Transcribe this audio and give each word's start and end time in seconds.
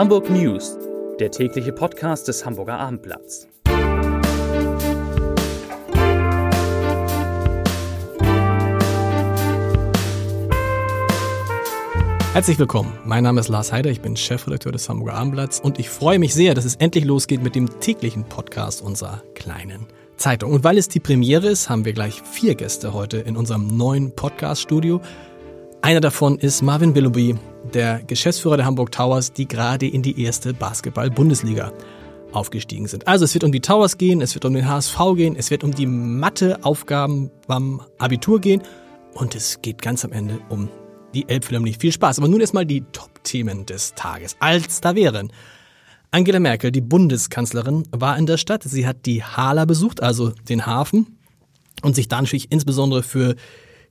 Hamburg 0.00 0.30
News, 0.30 0.78
der 1.18 1.30
tägliche 1.30 1.74
Podcast 1.74 2.26
des 2.26 2.46
Hamburger 2.46 2.78
Abendblatts. 2.78 3.46
Herzlich 12.32 12.58
willkommen. 12.58 12.98
Mein 13.04 13.24
Name 13.24 13.40
ist 13.40 13.48
Lars 13.48 13.74
Heider, 13.74 13.90
ich 13.90 14.00
bin 14.00 14.16
Chefredakteur 14.16 14.72
des 14.72 14.88
Hamburger 14.88 15.16
Abendblatts 15.16 15.60
und 15.60 15.78
ich 15.78 15.90
freue 15.90 16.18
mich 16.18 16.32
sehr, 16.32 16.54
dass 16.54 16.64
es 16.64 16.76
endlich 16.76 17.04
losgeht 17.04 17.42
mit 17.42 17.54
dem 17.54 17.68
täglichen 17.80 18.24
Podcast 18.24 18.80
unserer 18.80 19.22
kleinen 19.34 19.86
Zeitung. 20.16 20.52
Und 20.52 20.64
weil 20.64 20.78
es 20.78 20.88
die 20.88 21.00
Premiere 21.00 21.48
ist, 21.48 21.68
haben 21.68 21.84
wir 21.84 21.92
gleich 21.92 22.22
vier 22.22 22.54
Gäste 22.54 22.94
heute 22.94 23.18
in 23.18 23.36
unserem 23.36 23.76
neuen 23.76 24.16
Podcast-Studio. 24.16 25.02
Einer 25.82 26.00
davon 26.00 26.38
ist 26.38 26.60
Marvin 26.60 26.94
Willoughby, 26.94 27.36
der 27.72 28.02
Geschäftsführer 28.02 28.58
der 28.58 28.66
Hamburg 28.66 28.92
Towers, 28.92 29.32
die 29.32 29.48
gerade 29.48 29.86
in 29.86 30.02
die 30.02 30.22
erste 30.22 30.52
Basketball-Bundesliga 30.52 31.72
aufgestiegen 32.32 32.86
sind. 32.86 33.08
Also 33.08 33.24
es 33.24 33.32
wird 33.32 33.44
um 33.44 33.50
die 33.50 33.60
Towers 33.60 33.96
gehen, 33.96 34.20
es 34.20 34.34
wird 34.34 34.44
um 34.44 34.52
den 34.52 34.68
HSV 34.68 34.98
gehen, 35.16 35.36
es 35.36 35.50
wird 35.50 35.64
um 35.64 35.74
die 35.74 35.86
Matheaufgaben 35.86 37.30
beim 37.46 37.80
Abitur 37.98 38.40
gehen 38.40 38.62
und 39.14 39.34
es 39.34 39.62
geht 39.62 39.80
ganz 39.80 40.04
am 40.04 40.12
Ende 40.12 40.38
um 40.50 40.68
die 41.14 41.26
Elbphilharmonie. 41.26 41.74
Viel 41.78 41.92
Spaß. 41.92 42.18
Aber 42.18 42.28
nun 42.28 42.42
erstmal 42.42 42.66
die 42.66 42.82
Top-Themen 42.92 43.64
des 43.64 43.94
Tages. 43.94 44.36
Als 44.38 44.82
da 44.82 44.94
wären. 44.94 45.32
Angela 46.10 46.40
Merkel, 46.40 46.72
die 46.72 46.82
Bundeskanzlerin, 46.82 47.84
war 47.90 48.18
in 48.18 48.26
der 48.26 48.36
Stadt. 48.36 48.64
Sie 48.64 48.86
hat 48.86 49.06
die 49.06 49.24
Hala 49.24 49.64
besucht, 49.64 50.02
also 50.02 50.32
den 50.48 50.66
Hafen, 50.66 51.18
und 51.82 51.94
sich 51.94 52.08
da 52.08 52.20
natürlich 52.20 52.52
insbesondere 52.52 53.02
für 53.02 53.34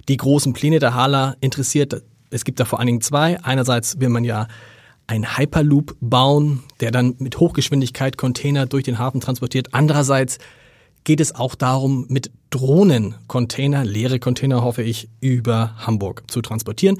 die 0.09 0.17
großen 0.17 0.53
Pläne 0.53 0.79
der 0.79 0.95
Hala 0.95 1.35
interessiert. 1.39 2.03
Es 2.31 2.43
gibt 2.43 2.59
da 2.59 2.65
vor 2.65 2.79
allen 2.79 2.87
Dingen 2.87 3.01
zwei. 3.01 3.41
Einerseits 3.43 3.99
will 3.99 4.09
man 4.09 4.23
ja 4.23 4.47
ein 5.07 5.37
Hyperloop 5.37 5.95
bauen, 6.01 6.63
der 6.81 6.91
dann 6.91 7.15
mit 7.19 7.39
Hochgeschwindigkeit 7.39 8.17
Container 8.17 8.65
durch 8.65 8.83
den 8.83 8.99
Hafen 8.99 9.21
transportiert. 9.21 9.69
Andererseits 9.73 10.37
geht 11.03 11.21
es 11.21 11.33
auch 11.33 11.55
darum, 11.55 12.05
mit 12.09 12.31
Drohnen 12.49 13.15
Container, 13.27 13.85
leere 13.85 14.19
Container 14.19 14.63
hoffe 14.63 14.83
ich, 14.83 15.09
über 15.21 15.75
Hamburg 15.77 16.23
zu 16.27 16.41
transportieren. 16.41 16.99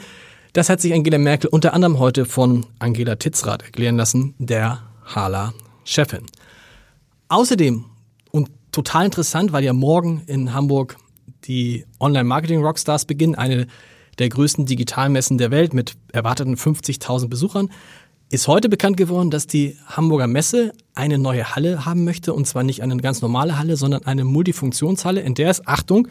Das 0.54 0.70
hat 0.70 0.82
sich 0.82 0.94
Angela 0.94 1.18
Merkel 1.18 1.50
unter 1.50 1.74
anderem 1.74 2.00
heute 2.00 2.26
von 2.26 2.66
Angela 2.80 3.16
Titzrath 3.16 3.64
erklären 3.64 3.98
lassen, 3.98 4.34
der 4.40 4.84
Hala-Chefin. 5.06 6.26
Außerdem, 7.28 7.86
und 8.32 8.50
total 8.72 9.06
interessant, 9.06 9.52
weil 9.52 9.64
ja 9.64 9.74
morgen 9.74 10.24
in 10.26 10.54
Hamburg 10.54 10.98
die 11.46 11.86
Online-Marketing-Rockstars 12.00 13.06
beginnen, 13.06 13.36
eine 13.36 13.68
der 14.18 14.30
größten 14.30 14.66
Digitalmessen 14.66 15.38
der 15.38 15.52
Welt 15.52 15.74
mit 15.74 15.94
erwarteten 16.12 16.56
50.000 16.56 17.28
Besuchern, 17.28 17.70
ist 18.30 18.48
heute 18.48 18.70
bekannt 18.70 18.98
geworden, 18.98 19.32
dass 19.32 19.48
die 19.48 19.78
Hamburger 19.88 20.28
Messe 20.28 20.74
eine 20.94 21.18
neue 21.18 21.56
Halle 21.56 21.86
haben 21.86 22.04
möchte, 22.04 22.34
und 22.34 22.46
zwar 22.46 22.64
nicht 22.64 22.84
eine 22.84 22.96
ganz 22.98 23.22
normale 23.22 23.58
Halle, 23.58 23.76
sondern 23.76 24.06
eine 24.06 24.24
Multifunktionshalle, 24.24 25.22
in 25.22 25.34
der 25.34 25.50
es, 25.50 25.66
Achtung, 25.66 26.08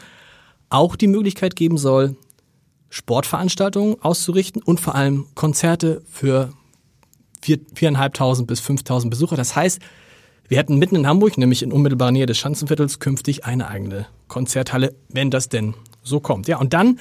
auch 0.68 0.96
die 0.96 1.06
Möglichkeit 1.06 1.54
geben 1.54 1.78
soll, 1.78 2.16
Sportveranstaltungen 2.90 4.00
auszurichten 4.00 4.62
und 4.62 4.80
vor 4.80 4.94
allem 4.94 5.26
Konzerte 5.34 6.02
für 6.10 6.52
4.500 7.44 8.46
bis 8.46 8.60
5.000 8.60 9.10
Besucher. 9.10 9.36
Das 9.36 9.54
heißt, 9.54 9.80
wir 10.48 10.58
hätten 10.58 10.78
mitten 10.78 10.96
in 10.96 11.06
Hamburg, 11.06 11.36
nämlich 11.38 11.62
in 11.62 11.72
unmittelbarer 11.72 12.10
Nähe 12.10 12.26
des 12.26 12.38
Schanzenviertels, 12.38 12.98
künftig 12.98 13.44
eine 13.44 13.68
eigene 13.68 14.06
Konzerthalle, 14.28 14.94
wenn 15.08 15.30
das 15.30 15.48
denn 15.48 15.74
so 16.02 16.20
kommt. 16.20 16.48
Ja, 16.48 16.58
und 16.58 16.72
dann 16.72 16.98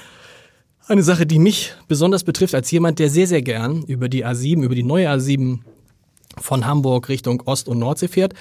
eine 0.88 1.04
Sache, 1.04 1.26
die 1.26 1.40
mich 1.40 1.74
besonders 1.88 2.24
betrifft, 2.24 2.56
als 2.56 2.72
jemand, 2.72 3.00
der 3.00 3.10
sehr, 3.10 3.28
sehr 3.28 3.42
gern 3.42 3.84
über 3.84 4.10
die 4.10 4.26
A7, 4.26 4.64
über 4.64 4.76
die 4.76 4.84
neue 4.84 5.10
A7 5.10 5.60
von 6.38 6.66
Hamburg 6.66 7.10
Richtung 7.10 7.42
Ost- 7.46 7.68
und 7.68 7.80
Nordsee 7.80 8.08
fährt. 8.08 8.34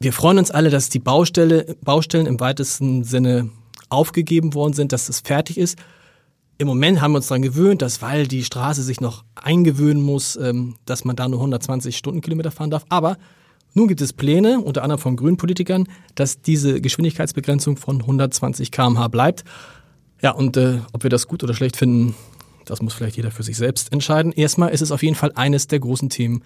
Wir 0.00 0.12
freuen 0.12 0.38
uns 0.38 0.50
alle, 0.50 0.70
dass 0.70 0.90
die 0.90 0.98
Baustelle, 0.98 1.76
Baustellen 1.82 2.26
im 2.26 2.40
weitesten 2.40 3.04
Sinne 3.04 3.50
aufgegeben 3.88 4.54
worden 4.54 4.74
sind, 4.74 4.92
dass 4.92 5.08
es 5.08 5.20
fertig 5.20 5.58
ist. 5.58 5.78
Im 6.58 6.66
Moment 6.66 7.00
haben 7.00 7.12
wir 7.12 7.16
uns 7.16 7.28
daran 7.28 7.42
gewöhnt, 7.42 7.82
dass 7.82 8.02
weil 8.02 8.26
die 8.26 8.44
Straße 8.44 8.82
sich 8.82 9.00
noch 9.00 9.24
eingewöhnen 9.34 10.02
muss, 10.02 10.36
ähm, 10.36 10.76
dass 10.86 11.04
man 11.04 11.16
da 11.16 11.28
nur 11.28 11.38
120 11.38 11.96
Stundenkilometer 11.96 12.50
fahren 12.50 12.70
darf. 12.70 12.84
Aber 12.88 13.16
nun 13.78 13.86
gibt 13.86 14.00
es 14.00 14.12
Pläne, 14.12 14.60
unter 14.60 14.82
anderem 14.82 15.00
von 15.00 15.14
grünen 15.14 15.36
Politikern, 15.36 15.86
dass 16.16 16.42
diese 16.42 16.80
Geschwindigkeitsbegrenzung 16.80 17.76
von 17.76 18.00
120 18.00 18.72
km/h 18.72 19.06
bleibt. 19.06 19.44
Ja, 20.20 20.32
und 20.32 20.56
äh, 20.56 20.80
ob 20.92 21.04
wir 21.04 21.10
das 21.10 21.28
gut 21.28 21.44
oder 21.44 21.54
schlecht 21.54 21.76
finden, 21.76 22.16
das 22.64 22.82
muss 22.82 22.92
vielleicht 22.92 23.16
jeder 23.16 23.30
für 23.30 23.44
sich 23.44 23.56
selbst 23.56 23.92
entscheiden. 23.92 24.32
Erstmal 24.32 24.70
ist 24.70 24.80
es 24.80 24.90
auf 24.90 25.04
jeden 25.04 25.14
Fall 25.14 25.30
eines 25.36 25.68
der 25.68 25.78
großen 25.78 26.10
Themen 26.10 26.42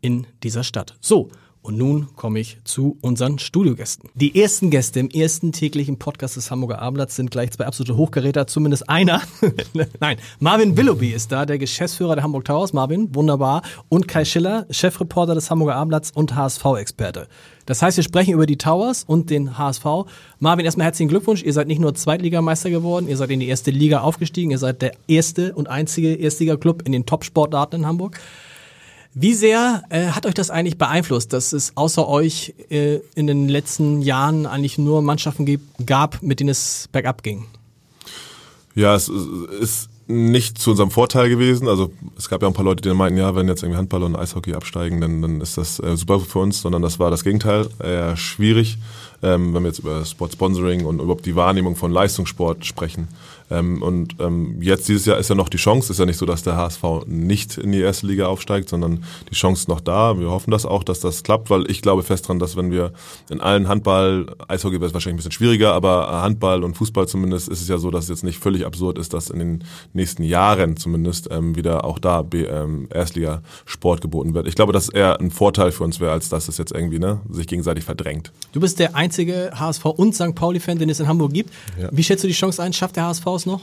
in 0.00 0.26
dieser 0.42 0.64
Stadt. 0.64 0.96
So, 1.00 1.30
und 1.64 1.78
nun 1.78 2.08
komme 2.14 2.40
ich 2.40 2.58
zu 2.64 2.98
unseren 3.00 3.38
Studiogästen. 3.38 4.10
Die 4.14 4.38
ersten 4.40 4.68
Gäste 4.68 5.00
im 5.00 5.08
ersten 5.08 5.50
täglichen 5.50 5.98
Podcast 5.98 6.36
des 6.36 6.50
Hamburger 6.50 6.80
Abendblatts 6.82 7.16
sind 7.16 7.30
gleich 7.30 7.52
zwei 7.52 7.64
absolute 7.64 7.96
Hochgeräter, 7.96 8.46
zumindest 8.46 8.90
einer. 8.90 9.22
Nein, 10.00 10.18
Marvin 10.40 10.76
Willoughby 10.76 11.12
ist 11.12 11.32
da, 11.32 11.46
der 11.46 11.56
Geschäftsführer 11.56 12.16
der 12.16 12.22
Hamburg 12.22 12.44
Towers. 12.44 12.74
Marvin, 12.74 13.14
wunderbar. 13.14 13.62
Und 13.88 14.06
Kai 14.06 14.26
Schiller, 14.26 14.66
Chefreporter 14.68 15.34
des 15.34 15.50
Hamburger 15.50 15.76
Abendblatts 15.76 16.10
und 16.10 16.34
HSV-Experte. 16.34 17.28
Das 17.64 17.80
heißt, 17.80 17.96
wir 17.96 18.04
sprechen 18.04 18.34
über 18.34 18.44
die 18.44 18.58
Towers 18.58 19.04
und 19.04 19.30
den 19.30 19.56
HSV. 19.56 19.84
Marvin, 20.38 20.66
erstmal 20.66 20.84
herzlichen 20.84 21.08
Glückwunsch. 21.08 21.42
Ihr 21.42 21.54
seid 21.54 21.66
nicht 21.66 21.80
nur 21.80 21.94
Zweitligameister 21.94 22.68
geworden, 22.68 23.08
ihr 23.08 23.16
seid 23.16 23.30
in 23.30 23.40
die 23.40 23.48
erste 23.48 23.70
Liga 23.70 24.00
aufgestiegen. 24.00 24.50
Ihr 24.50 24.58
seid 24.58 24.82
der 24.82 24.92
erste 25.08 25.54
und 25.54 25.68
einzige 25.70 26.14
Erstliga-Club 26.14 26.82
in 26.84 26.92
den 26.92 27.06
Top-Sportarten 27.06 27.76
in 27.76 27.86
Hamburg. 27.86 28.20
Wie 29.14 29.34
sehr 29.34 29.84
äh, 29.90 30.08
hat 30.08 30.26
euch 30.26 30.34
das 30.34 30.50
eigentlich 30.50 30.76
beeinflusst, 30.76 31.32
dass 31.32 31.52
es 31.52 31.76
außer 31.76 32.08
euch 32.08 32.52
äh, 32.68 32.98
in 33.14 33.28
den 33.28 33.48
letzten 33.48 34.02
Jahren 34.02 34.44
eigentlich 34.44 34.76
nur 34.76 35.02
Mannschaften 35.02 35.46
gab, 35.86 36.20
mit 36.20 36.40
denen 36.40 36.50
es 36.50 36.88
bergab 36.90 37.22
ging? 37.22 37.46
Ja, 38.74 38.96
es 38.96 39.08
ist 39.08 39.88
nicht 40.08 40.58
zu 40.58 40.70
unserem 40.70 40.90
Vorteil 40.90 41.28
gewesen. 41.28 41.68
Also 41.68 41.92
es 42.18 42.28
gab 42.28 42.42
ja 42.42 42.48
ein 42.48 42.54
paar 42.54 42.64
Leute, 42.64 42.82
die 42.82 42.92
meinten, 42.92 43.18
ja, 43.18 43.34
wenn 43.36 43.46
jetzt 43.46 43.62
irgendwie 43.62 43.78
Handball 43.78 44.02
und 44.02 44.16
Eishockey 44.16 44.54
absteigen, 44.54 45.00
dann, 45.00 45.22
dann 45.22 45.40
ist 45.40 45.56
das 45.56 45.78
äh, 45.78 45.96
super 45.96 46.18
für 46.20 46.40
uns, 46.40 46.60
sondern 46.60 46.82
das 46.82 46.98
war 46.98 47.10
das 47.10 47.22
Gegenteil, 47.22 47.68
eher 47.82 48.16
schwierig, 48.16 48.78
ähm, 49.24 49.54
wenn 49.54 49.62
wir 49.62 49.68
jetzt 49.68 49.80
über 49.80 50.04
Sport 50.04 50.32
Sponsoring 50.32 50.84
und 50.84 51.00
überhaupt 51.00 51.26
die 51.26 51.34
Wahrnehmung 51.34 51.76
von 51.76 51.90
Leistungssport 51.90 52.64
sprechen. 52.64 53.08
Ähm, 53.50 53.82
und 53.82 54.16
ähm, 54.20 54.60
jetzt 54.60 54.88
dieses 54.88 55.04
Jahr 55.04 55.18
ist 55.18 55.28
ja 55.28 55.34
noch 55.34 55.48
die 55.48 55.58
Chance, 55.58 55.92
ist 55.92 55.98
ja 55.98 56.06
nicht 56.06 56.18
so, 56.18 56.26
dass 56.26 56.42
der 56.42 56.56
HSV 56.56 56.82
nicht 57.06 57.58
in 57.58 57.72
die 57.72 57.80
erste 57.80 58.06
Liga 58.06 58.26
aufsteigt, 58.26 58.68
sondern 58.68 59.04
die 59.30 59.34
Chance 59.34 59.62
ist 59.62 59.68
noch 59.68 59.80
da. 59.80 60.18
Wir 60.18 60.30
hoffen 60.30 60.50
das 60.50 60.64
auch, 60.64 60.82
dass 60.82 61.00
das 61.00 61.22
klappt, 61.22 61.50
weil 61.50 61.70
ich 61.70 61.82
glaube 61.82 62.02
fest 62.02 62.28
dran, 62.28 62.38
dass 62.38 62.56
wenn 62.56 62.70
wir 62.70 62.92
in 63.30 63.40
allen 63.40 63.68
Handball, 63.68 64.34
Eishockey 64.48 64.76
wäre 64.76 64.86
es 64.86 64.94
wahrscheinlich 64.94 65.14
ein 65.14 65.16
bisschen 65.18 65.32
schwieriger, 65.32 65.74
aber 65.74 66.22
Handball 66.22 66.64
und 66.64 66.76
Fußball 66.76 67.06
zumindest 67.06 67.48
ist 67.48 67.60
es 67.60 67.68
ja 67.68 67.78
so, 67.78 67.90
dass 67.90 68.04
es 68.04 68.10
jetzt 68.10 68.24
nicht 68.24 68.38
völlig 68.38 68.64
absurd 68.64 68.98
ist, 68.98 69.12
dass 69.12 69.30
in 69.30 69.38
den 69.38 69.64
nächsten 69.92 70.22
Jahren 70.22 70.76
zumindest 70.76 71.28
ähm, 71.30 71.54
wieder 71.54 71.84
auch 71.84 71.98
da 71.98 72.22
B, 72.22 72.44
ähm, 72.44 72.88
Erstliga-Sport 72.92 74.00
geboten 74.00 74.34
wird. 74.34 74.48
Ich 74.48 74.54
glaube, 74.54 74.72
dass 74.72 74.88
eher 74.88 75.20
ein 75.20 75.30
Vorteil 75.30 75.70
für 75.70 75.84
uns 75.84 76.00
wäre, 76.00 76.12
als 76.12 76.28
dass 76.28 76.48
es 76.48 76.56
jetzt 76.56 76.72
irgendwie 76.72 76.98
ne, 76.98 77.20
sich 77.28 77.46
gegenseitig 77.46 77.84
verdrängt. 77.84 78.32
Du 78.52 78.60
bist 78.60 78.78
der 78.78 78.96
einzige 78.96 79.13
HSV 79.18 79.84
und 79.84 80.14
St. 80.14 80.34
Pauli-Fan, 80.34 80.78
den 80.78 80.88
es 80.88 81.00
in 81.00 81.08
Hamburg 81.08 81.32
gibt. 81.32 81.52
Ja. 81.80 81.88
Wie 81.92 82.02
schätzt 82.02 82.24
du 82.24 82.28
die 82.28 82.34
Chance 82.34 82.62
ein? 82.62 82.72
Schafft 82.72 82.96
der 82.96 83.04
HSV 83.04 83.26
es 83.26 83.46
noch? 83.46 83.62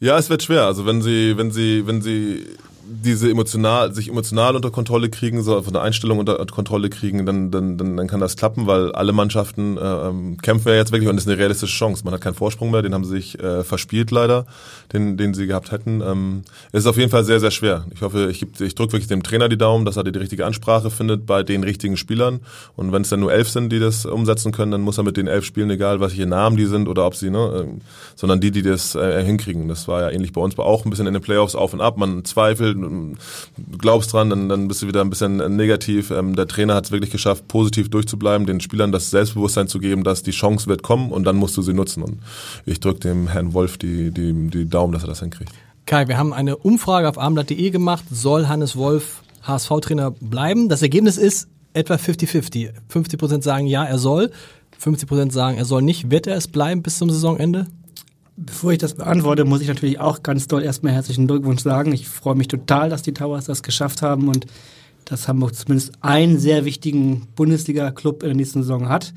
Ja, 0.00 0.16
es 0.18 0.30
wird 0.30 0.42
schwer. 0.42 0.64
Also 0.64 0.86
wenn 0.86 1.02
sie, 1.02 1.36
wenn 1.36 1.50
sie, 1.50 1.86
wenn 1.86 2.02
sie 2.02 2.44
diese 2.90 3.30
emotional, 3.30 3.92
sich 3.94 4.08
emotional 4.08 4.56
unter 4.56 4.70
Kontrolle 4.70 5.10
kriegen, 5.10 5.42
so 5.42 5.60
von 5.62 5.72
der 5.72 5.82
Einstellung 5.82 6.18
unter 6.18 6.44
Kontrolle 6.46 6.88
kriegen, 6.88 7.26
dann, 7.26 7.50
dann, 7.50 7.76
dann, 7.76 7.96
dann 7.96 8.06
kann 8.06 8.20
das 8.20 8.36
klappen, 8.36 8.66
weil 8.66 8.92
alle 8.92 9.12
Mannschaften 9.12 9.76
äh, 9.76 9.80
ähm, 9.80 10.38
kämpfen 10.38 10.68
ja 10.68 10.76
jetzt 10.76 10.90
wirklich 10.90 11.08
und 11.08 11.16
das 11.16 11.24
ist 11.24 11.30
eine 11.30 11.38
realistische 11.38 11.76
Chance. 11.76 12.04
Man 12.04 12.14
hat 12.14 12.20
keinen 12.20 12.34
Vorsprung 12.34 12.70
mehr, 12.70 12.82
den 12.82 12.94
haben 12.94 13.04
sie 13.04 13.16
sich 13.16 13.38
äh, 13.38 13.62
verspielt 13.62 14.10
leider, 14.10 14.46
den, 14.92 15.16
den 15.16 15.34
sie 15.34 15.46
gehabt 15.46 15.70
hätten. 15.70 16.00
Ähm, 16.00 16.42
es 16.72 16.80
ist 16.80 16.86
auf 16.86 16.96
jeden 16.96 17.10
Fall 17.10 17.24
sehr, 17.24 17.40
sehr 17.40 17.50
schwer. 17.50 17.84
Ich 17.94 18.02
hoffe, 18.02 18.30
ich, 18.30 18.46
ich 18.60 18.74
drücke 18.74 18.92
wirklich 18.92 19.08
dem 19.08 19.22
Trainer 19.22 19.48
die 19.48 19.58
Daumen, 19.58 19.84
dass 19.84 19.96
er 19.96 20.04
die 20.04 20.18
richtige 20.18 20.46
Ansprache 20.46 20.90
findet 20.90 21.26
bei 21.26 21.42
den 21.42 21.64
richtigen 21.64 21.96
Spielern. 21.96 22.40
Und 22.76 22.92
wenn 22.92 23.02
es 23.02 23.10
dann 23.10 23.20
nur 23.20 23.32
elf 23.32 23.48
sind, 23.48 23.70
die 23.70 23.80
das 23.80 24.06
umsetzen 24.06 24.52
können, 24.52 24.72
dann 24.72 24.80
muss 24.80 24.98
er 24.98 25.04
mit 25.04 25.16
den 25.16 25.26
elf 25.26 25.44
spielen, 25.44 25.70
egal 25.70 26.00
welche 26.00 26.26
Namen 26.26 26.56
die 26.56 26.66
sind 26.66 26.88
oder 26.88 27.06
ob 27.06 27.14
sie, 27.14 27.30
ne, 27.30 27.66
äh, 27.66 27.80
sondern 28.16 28.40
die, 28.40 28.50
die 28.50 28.62
das 28.62 28.94
äh, 28.94 29.22
hinkriegen. 29.22 29.68
Das 29.68 29.88
war 29.88 30.02
ja 30.02 30.10
ähnlich 30.10 30.32
bei 30.32 30.40
uns, 30.40 30.56
war 30.56 30.64
auch 30.64 30.84
ein 30.84 30.90
bisschen 30.90 31.06
in 31.06 31.12
den 31.12 31.22
Playoffs 31.22 31.54
auf 31.54 31.72
und 31.74 31.80
ab. 31.80 31.98
Man 31.98 32.24
zweifelt, 32.24 32.77
glaubst 33.78 34.12
dran, 34.12 34.30
dann, 34.30 34.48
dann 34.48 34.68
bist 34.68 34.82
du 34.82 34.86
wieder 34.86 35.00
ein 35.00 35.10
bisschen 35.10 35.56
negativ. 35.56 36.10
Ähm, 36.10 36.36
der 36.36 36.46
Trainer 36.46 36.74
hat 36.74 36.86
es 36.86 36.90
wirklich 36.90 37.10
geschafft, 37.10 37.48
positiv 37.48 37.90
durchzubleiben, 37.90 38.46
den 38.46 38.60
Spielern 38.60 38.92
das 38.92 39.10
Selbstbewusstsein 39.10 39.68
zu 39.68 39.78
geben, 39.78 40.04
dass 40.04 40.22
die 40.22 40.30
Chance 40.30 40.66
wird 40.66 40.82
kommen 40.82 41.10
und 41.10 41.24
dann 41.24 41.36
musst 41.36 41.56
du 41.56 41.62
sie 41.62 41.74
nutzen. 41.74 42.02
Und 42.02 42.18
ich 42.66 42.80
drücke 42.80 43.00
dem 43.00 43.28
Herrn 43.28 43.54
Wolf 43.54 43.78
die, 43.78 44.10
die, 44.10 44.48
die 44.48 44.68
Daumen, 44.68 44.92
dass 44.92 45.02
er 45.02 45.08
das 45.08 45.20
hinkriegt. 45.20 45.52
Kai, 45.86 46.06
wir 46.06 46.18
haben 46.18 46.32
eine 46.32 46.56
Umfrage 46.56 47.08
auf 47.08 47.18
abendblatt.de 47.18 47.70
gemacht. 47.70 48.04
Soll 48.10 48.46
Hannes 48.46 48.76
Wolf 48.76 49.22
HSV-Trainer 49.42 50.10
bleiben? 50.10 50.68
Das 50.68 50.82
Ergebnis 50.82 51.16
ist 51.16 51.48
etwa 51.72 51.94
50-50. 51.94 52.72
50 52.88 53.18
Prozent 53.18 53.44
sagen 53.44 53.66
ja, 53.66 53.84
er 53.84 53.98
soll. 53.98 54.30
50 54.78 55.08
Prozent 55.08 55.32
sagen, 55.32 55.56
er 55.56 55.64
soll 55.64 55.82
nicht. 55.82 56.10
Wird 56.10 56.26
er 56.26 56.36
es 56.36 56.48
bleiben 56.48 56.82
bis 56.82 56.98
zum 56.98 57.10
Saisonende? 57.10 57.66
Bevor 58.40 58.70
ich 58.70 58.78
das 58.78 58.94
beantworte, 58.94 59.44
muss 59.44 59.62
ich 59.62 59.66
natürlich 59.66 59.98
auch 59.98 60.22
ganz 60.22 60.46
doll 60.46 60.62
erstmal 60.62 60.92
herzlichen 60.92 61.26
Glückwunsch 61.26 61.60
sagen. 61.60 61.92
Ich 61.92 62.06
freue 62.06 62.36
mich 62.36 62.46
total, 62.46 62.88
dass 62.88 63.02
die 63.02 63.12
Towers 63.12 63.46
das 63.46 63.64
geschafft 63.64 64.00
haben 64.00 64.28
und 64.28 64.46
dass 65.06 65.26
Hamburg 65.26 65.56
zumindest 65.56 65.92
einen 66.02 66.38
sehr 66.38 66.64
wichtigen 66.64 67.26
Bundesliga-Club 67.34 68.22
in 68.22 68.28
der 68.28 68.36
nächsten 68.36 68.62
Saison 68.62 68.88
hat. 68.88 69.12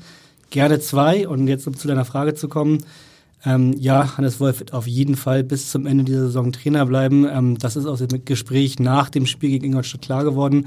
Gerne 0.50 0.80
zwei. 0.80 1.28
Und 1.28 1.46
jetzt, 1.46 1.68
um 1.68 1.76
zu 1.76 1.86
deiner 1.86 2.04
Frage 2.04 2.34
zu 2.34 2.48
kommen, 2.48 2.78
ähm, 3.44 3.76
ja, 3.78 4.16
Hannes 4.16 4.40
Wolf 4.40 4.58
wird 4.58 4.72
auf 4.72 4.88
jeden 4.88 5.14
Fall 5.14 5.44
bis 5.44 5.70
zum 5.70 5.86
Ende 5.86 6.02
dieser 6.02 6.22
Saison 6.22 6.50
Trainer 6.50 6.84
bleiben. 6.84 7.24
Ähm, 7.30 7.58
das 7.58 7.76
ist 7.76 7.86
aus 7.86 8.00
dem 8.00 8.24
Gespräch 8.24 8.80
nach 8.80 9.08
dem 9.08 9.26
Spiel 9.26 9.50
gegen 9.50 9.66
Ingolstadt 9.66 10.02
klar 10.02 10.24
geworden. 10.24 10.66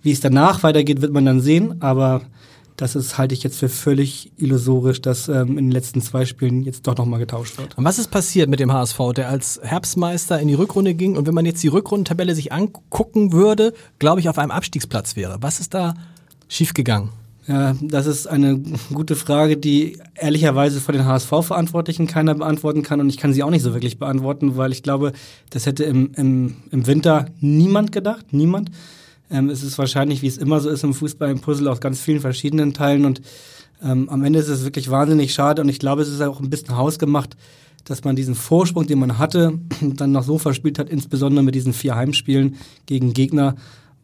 Wie 0.00 0.12
es 0.12 0.20
danach 0.20 0.62
weitergeht, 0.62 1.02
wird 1.02 1.12
man 1.12 1.26
dann 1.26 1.42
sehen. 1.42 1.82
Aber 1.82 2.22
das 2.80 2.96
ist, 2.96 3.18
halte 3.18 3.34
ich 3.34 3.42
jetzt 3.42 3.58
für 3.58 3.68
völlig 3.68 4.32
illusorisch, 4.38 5.02
dass 5.02 5.28
ähm, 5.28 5.58
in 5.58 5.66
den 5.66 5.70
letzten 5.70 6.00
zwei 6.00 6.24
Spielen 6.24 6.62
jetzt 6.62 6.86
doch 6.86 6.96
nochmal 6.96 7.18
getauscht 7.18 7.58
wird. 7.58 7.76
Und 7.76 7.84
was 7.84 7.98
ist 7.98 8.10
passiert 8.10 8.48
mit 8.48 8.58
dem 8.58 8.72
HSV, 8.72 8.98
der 9.14 9.28
als 9.28 9.60
Herbstmeister 9.62 10.40
in 10.40 10.48
die 10.48 10.54
Rückrunde 10.54 10.94
ging 10.94 11.16
und 11.16 11.26
wenn 11.26 11.34
man 11.34 11.44
jetzt 11.44 11.62
die 11.62 11.68
Rückrundentabelle 11.68 12.34
sich 12.34 12.52
angucken 12.52 13.32
würde, 13.32 13.74
glaube 13.98 14.20
ich, 14.20 14.30
auf 14.30 14.38
einem 14.38 14.50
Abstiegsplatz 14.50 15.14
wäre. 15.14 15.36
Was 15.40 15.60
ist 15.60 15.74
da 15.74 15.92
schiefgegangen? 16.48 17.10
Ja, 17.46 17.74
das 17.82 18.06
ist 18.06 18.26
eine 18.26 18.60
gute 18.92 19.16
Frage, 19.16 19.56
die 19.56 19.98
ehrlicherweise 20.14 20.80
von 20.80 20.94
den 20.94 21.04
HSV-Verantwortlichen 21.04 22.06
keiner 22.06 22.34
beantworten 22.34 22.82
kann 22.82 23.00
und 23.00 23.10
ich 23.10 23.18
kann 23.18 23.34
sie 23.34 23.42
auch 23.42 23.50
nicht 23.50 23.62
so 23.62 23.74
wirklich 23.74 23.98
beantworten, 23.98 24.56
weil 24.56 24.72
ich 24.72 24.82
glaube, 24.82 25.12
das 25.50 25.66
hätte 25.66 25.84
im, 25.84 26.12
im, 26.14 26.56
im 26.70 26.86
Winter 26.86 27.26
niemand 27.40 27.92
gedacht, 27.92 28.32
niemand. 28.32 28.70
Ähm, 29.30 29.48
es 29.48 29.62
ist 29.62 29.78
wahrscheinlich, 29.78 30.22
wie 30.22 30.26
es 30.26 30.38
immer 30.38 30.60
so 30.60 30.68
ist 30.68 30.84
im 30.84 30.94
Fußball, 30.94 31.28
ein 31.28 31.40
Puzzle 31.40 31.68
aus 31.68 31.80
ganz 31.80 32.00
vielen 32.00 32.20
verschiedenen 32.20 32.74
Teilen 32.74 33.04
und 33.04 33.22
ähm, 33.82 34.08
am 34.08 34.24
Ende 34.24 34.38
ist 34.38 34.48
es 34.48 34.64
wirklich 34.64 34.90
wahnsinnig 34.90 35.32
schade 35.32 35.62
und 35.62 35.68
ich 35.68 35.78
glaube, 35.78 36.02
es 36.02 36.08
ist 36.08 36.20
auch 36.20 36.40
ein 36.40 36.50
bisschen 36.50 36.76
hausgemacht, 36.76 37.36
dass 37.84 38.04
man 38.04 38.16
diesen 38.16 38.34
Vorsprung, 38.34 38.86
den 38.86 38.98
man 38.98 39.18
hatte, 39.18 39.58
dann 39.80 40.12
noch 40.12 40.24
so 40.24 40.38
verspielt 40.38 40.78
hat, 40.78 40.90
insbesondere 40.90 41.44
mit 41.44 41.54
diesen 41.54 41.72
vier 41.72 41.94
Heimspielen 41.94 42.56
gegen 42.86 43.14
Gegner, 43.14 43.54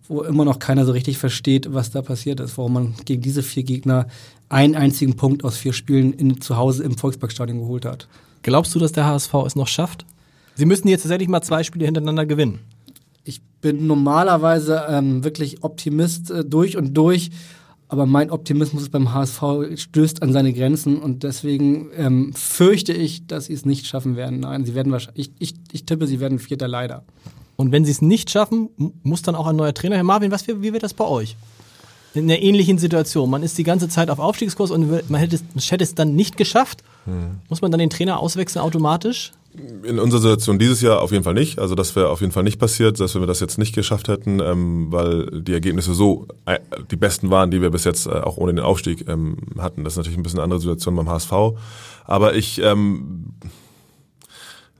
wo 0.09 0.23
immer 0.23 0.45
noch 0.45 0.61
keiner 0.61 0.87
so 0.87 0.93
richtig 0.93 1.19
versteht, 1.19 1.75
was 1.75 1.91
da 1.91 2.01
passiert 2.01 2.39
ist, 2.39 2.57
warum 2.57 2.75
man 2.75 2.95
gegen 3.05 3.23
diese 3.23 3.43
vier 3.43 3.65
Gegner 3.65 4.07
einen 4.49 4.77
einzigen 4.77 5.17
Punkt 5.17 5.43
aus 5.43 5.57
vier 5.57 5.73
Spielen 5.73 6.13
in, 6.13 6.41
zu 6.41 6.57
Hause 6.57 6.85
im 6.85 6.97
Volksparkstadion 6.97 7.59
geholt 7.59 7.85
hat. 7.85 8.07
Glaubst 8.43 8.73
du, 8.77 8.79
dass 8.79 8.93
der 8.93 9.07
HSV 9.07 9.35
es 9.45 9.57
noch 9.57 9.67
schafft? 9.67 10.07
Sie 10.55 10.65
müssen 10.65 10.87
jetzt 10.87 11.03
tatsächlich 11.03 11.29
mal 11.29 11.43
zwei 11.43 11.65
Spiele 11.65 11.85
hintereinander 11.85 12.25
gewinnen 12.25 12.61
ich 13.27 13.43
bin 13.61 13.87
normalerweise 13.87 14.85
ähm, 14.89 15.25
wirklich 15.25 15.65
Optimist 15.65 16.31
äh, 16.31 16.45
durch 16.45 16.77
und 16.77 16.95
durch, 16.95 17.31
aber 17.89 18.07
mein 18.07 18.31
Optimismus 18.31 18.89
beim 18.89 19.13
HSV 19.13 19.43
stößt 19.77 20.23
an 20.23 20.33
seine 20.33 20.53
Grenzen 20.53 20.99
und 20.99 21.23
deswegen 21.23 21.91
ähm, 21.97 22.33
fürchte 22.35 22.93
ich, 22.93 23.27
dass 23.27 23.47
sie 23.47 23.53
es 23.53 23.65
nicht 23.65 23.87
schaffen 23.87 24.17
werden. 24.17 24.41
Nein, 24.41 24.65
sie 24.65 24.75
werden 24.75 24.93
wahrscheinlich, 24.93 25.33
ich, 25.39 25.55
ich, 25.71 25.87
tippe, 25.87 26.07
sie 26.07 26.21
werden 26.21 26.39
Vierter 26.39 26.69
leider. 26.69 27.05
Und 27.57 27.73
wenn 27.73 27.85
sie 27.85 27.91
es 27.91 28.03
nicht 28.03 28.31
schaffen, 28.31 28.71
muss 29.03 29.23
dann 29.23 29.35
auch 29.35 29.47
ein 29.47 29.57
neuer 29.57 29.75
Trainer. 29.75 29.97
Herr 29.97 30.05
Marvin, 30.05 30.31
was, 30.31 30.47
wie 30.47 30.73
wird 30.73 30.83
das 30.83 30.95
bei 30.95 31.05
euch? 31.05 31.37
In 32.15 32.25
einer 32.25 32.41
ähnlichen 32.41 32.79
Situation. 32.79 33.31
Man 33.31 33.43
ist 33.43 33.59
die 33.59 33.63
ganze 33.63 33.89
Zeit 33.89 34.11
auf 34.11 34.19
Aufstiegskurs 34.19 34.71
und 34.71 35.11
man 35.11 35.21
hätte 35.21 35.37
es, 35.37 35.71
hätte 35.71 35.85
es 35.85 35.95
dann 35.95 36.15
nicht 36.15 36.37
geschafft. 36.37 36.83
Muss 37.49 37.63
man 37.63 37.71
dann 37.71 37.79
den 37.79 37.91
Trainer 37.91 38.21
auswechseln 38.21 38.65
automatisch? 38.65 39.33
In 39.85 39.99
unserer 39.99 40.21
Situation 40.21 40.59
dieses 40.59 40.83
Jahr 40.83 41.01
auf 41.01 41.13
jeden 41.13 41.25
Fall 41.25 41.33
nicht. 41.33 41.59
Also 41.59 41.75
das 41.75 41.97
wäre 41.97 42.11
auf 42.11 42.21
jeden 42.21 42.33
Fall 42.33 42.43
nicht 42.43 42.59
passiert, 42.59 42.99
selbst 42.99 43.15
wenn 43.15 43.23
wir 43.23 43.27
das 43.27 43.41
jetzt 43.41 43.57
nicht 43.57 43.75
geschafft 43.75 44.09
hätten, 44.09 44.41
ähm, 44.41 44.93
weil 44.93 45.43
die 45.43 45.55
Ergebnisse 45.55 45.95
so 45.95 46.27
äh, 46.45 46.59
die 46.91 46.97
besten 46.97 47.31
waren, 47.31 47.51
die 47.51 47.63
wir 47.63 47.71
bis 47.71 47.85
jetzt 47.85 48.07
äh, 48.07 48.11
auch 48.11 48.37
ohne 48.37 48.53
den 48.53 48.65
Aufstieg 48.65 49.09
ähm, 49.09 49.39
hatten. 49.59 49.83
Das 49.83 49.95
ist 49.95 49.97
natürlich 49.97 50.19
ein 50.19 50.23
bisschen 50.23 50.41
eine 50.41 50.45
andere 50.45 50.61
Situation 50.61 50.95
beim 50.97 51.09
HSV. 51.09 51.33
Aber 52.05 52.35
ich 52.35 52.61
ähm, 52.63 53.33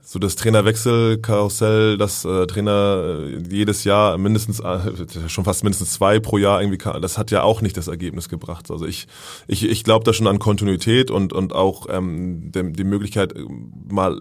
so 0.09 0.19
das 0.19 0.37
Trainerwechselkarussell, 0.37 1.97
das 1.97 2.23
äh, 2.23 2.47
Trainer 2.47 3.25
äh, 3.27 3.43
jedes 3.53 3.83
Jahr 3.83 4.17
mindestens 4.17 4.61
äh, 4.61 4.79
schon 5.27 5.43
fast 5.43 5.65
mindestens 5.65 5.91
zwei 5.91 6.21
pro 6.21 6.37
Jahr 6.37 6.61
irgendwie 6.61 6.77
das 7.01 7.17
hat 7.17 7.29
ja 7.29 7.43
auch 7.43 7.61
nicht 7.61 7.75
das 7.75 7.89
Ergebnis 7.89 8.29
gebracht. 8.29 8.71
Also 8.71 8.85
ich 8.85 9.07
ich 9.47 9.65
ich 9.67 9.83
glaube 9.83 10.05
da 10.05 10.13
schon 10.13 10.27
an 10.27 10.39
Kontinuität 10.39 11.11
und 11.11 11.33
und 11.33 11.51
auch 11.51 11.87
ähm, 11.89 12.53
die, 12.53 12.71
die 12.71 12.85
Möglichkeit 12.85 13.33
äh, 13.35 13.43
mal 13.89 14.17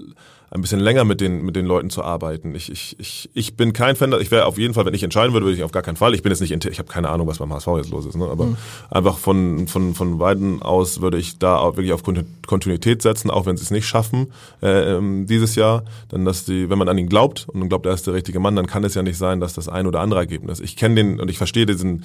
ein 0.51 0.61
bisschen 0.61 0.81
länger 0.81 1.05
mit 1.05 1.21
den, 1.21 1.45
mit 1.45 1.57
den 1.57 1.67
Leuten 1.67 1.91
zu 1.91 2.05
arbeiten. 2.05 2.55
Ich, 2.55 2.71
ich, 2.71 2.97
ich, 2.99 3.31
ich 3.35 3.57
bin 3.57 3.73
kein 3.73 3.97
Fan, 3.97 4.15
ich 4.21 4.31
wäre 4.31 4.47
auf 4.47 4.59
jeden 4.59 4.75
Fall, 4.75 4.87
wenn 4.87 4.95
ich 4.95 5.03
entscheiden 5.03 5.33
würde, 5.33 5.45
würde 5.45 5.57
ich 5.57 5.65
auf 5.65 5.73
gar 5.73 5.83
keinen 5.83 5.97
Fall. 5.97 6.15
Ich 6.15 6.23
bin 6.23 6.31
jetzt 6.31 6.41
nicht, 6.41 6.53
ich 6.65 6.79
habe 6.79 6.89
keine 6.89 7.09
Ahnung, 7.09 7.27
was 7.27 7.39
beim 7.39 7.53
HSV 7.53 7.67
jetzt 7.79 7.91
los 7.91 8.07
ist, 8.07 8.17
ne? 8.17 8.27
aber 8.27 8.47
mhm. 8.47 8.57
einfach 8.91 9.19
von, 9.19 9.67
von, 9.67 9.95
von 9.95 10.19
beiden 10.19 10.63
aus 10.63 11.01
würde 11.01 11.19
ich 11.19 11.39
da 11.39 11.59
auch 11.59 11.77
wirklich 11.77 11.93
auf 11.93 12.03
Kontinuität 12.47 13.03
setzen, 13.03 13.31
auch 13.31 13.47
wenn 13.47 13.57
sie 13.57 13.65
es 13.65 13.71
nicht 13.71 13.87
schaffen 13.87 14.33
äh, 14.63 14.97
ähm, 14.97 15.27
dieses 15.27 15.57
Jahr. 15.57 15.85
Dann, 16.09 16.25
dass 16.25 16.45
die, 16.45 16.71
wenn 16.71 16.79
man 16.79 16.89
an 16.89 16.99
ihn 16.99 17.09
glaubt 17.09 17.47
und 17.49 17.59
man 17.59 17.69
glaubt, 17.69 17.87
er 17.87 17.95
ist 17.95 18.07
der 18.07 18.15
richtige 18.15 18.39
Mann, 18.39 18.55
dann 18.55 18.67
kann 18.67 18.85
es 18.85 18.95
ja 18.95 19.03
nicht 19.03 19.19
sein, 19.19 19.41
dass 19.41 19.55
das 19.55 19.69
ein 19.69 19.87
oder 19.87 20.01
andere 20.01 20.21
Ergebnis. 20.21 20.61
Ich 20.61 20.77
kenne 20.77 20.95
den 20.95 21.21
und 21.21 21.29
ich 21.29 21.39
verstehe 21.39 21.67
diesen 21.67 22.05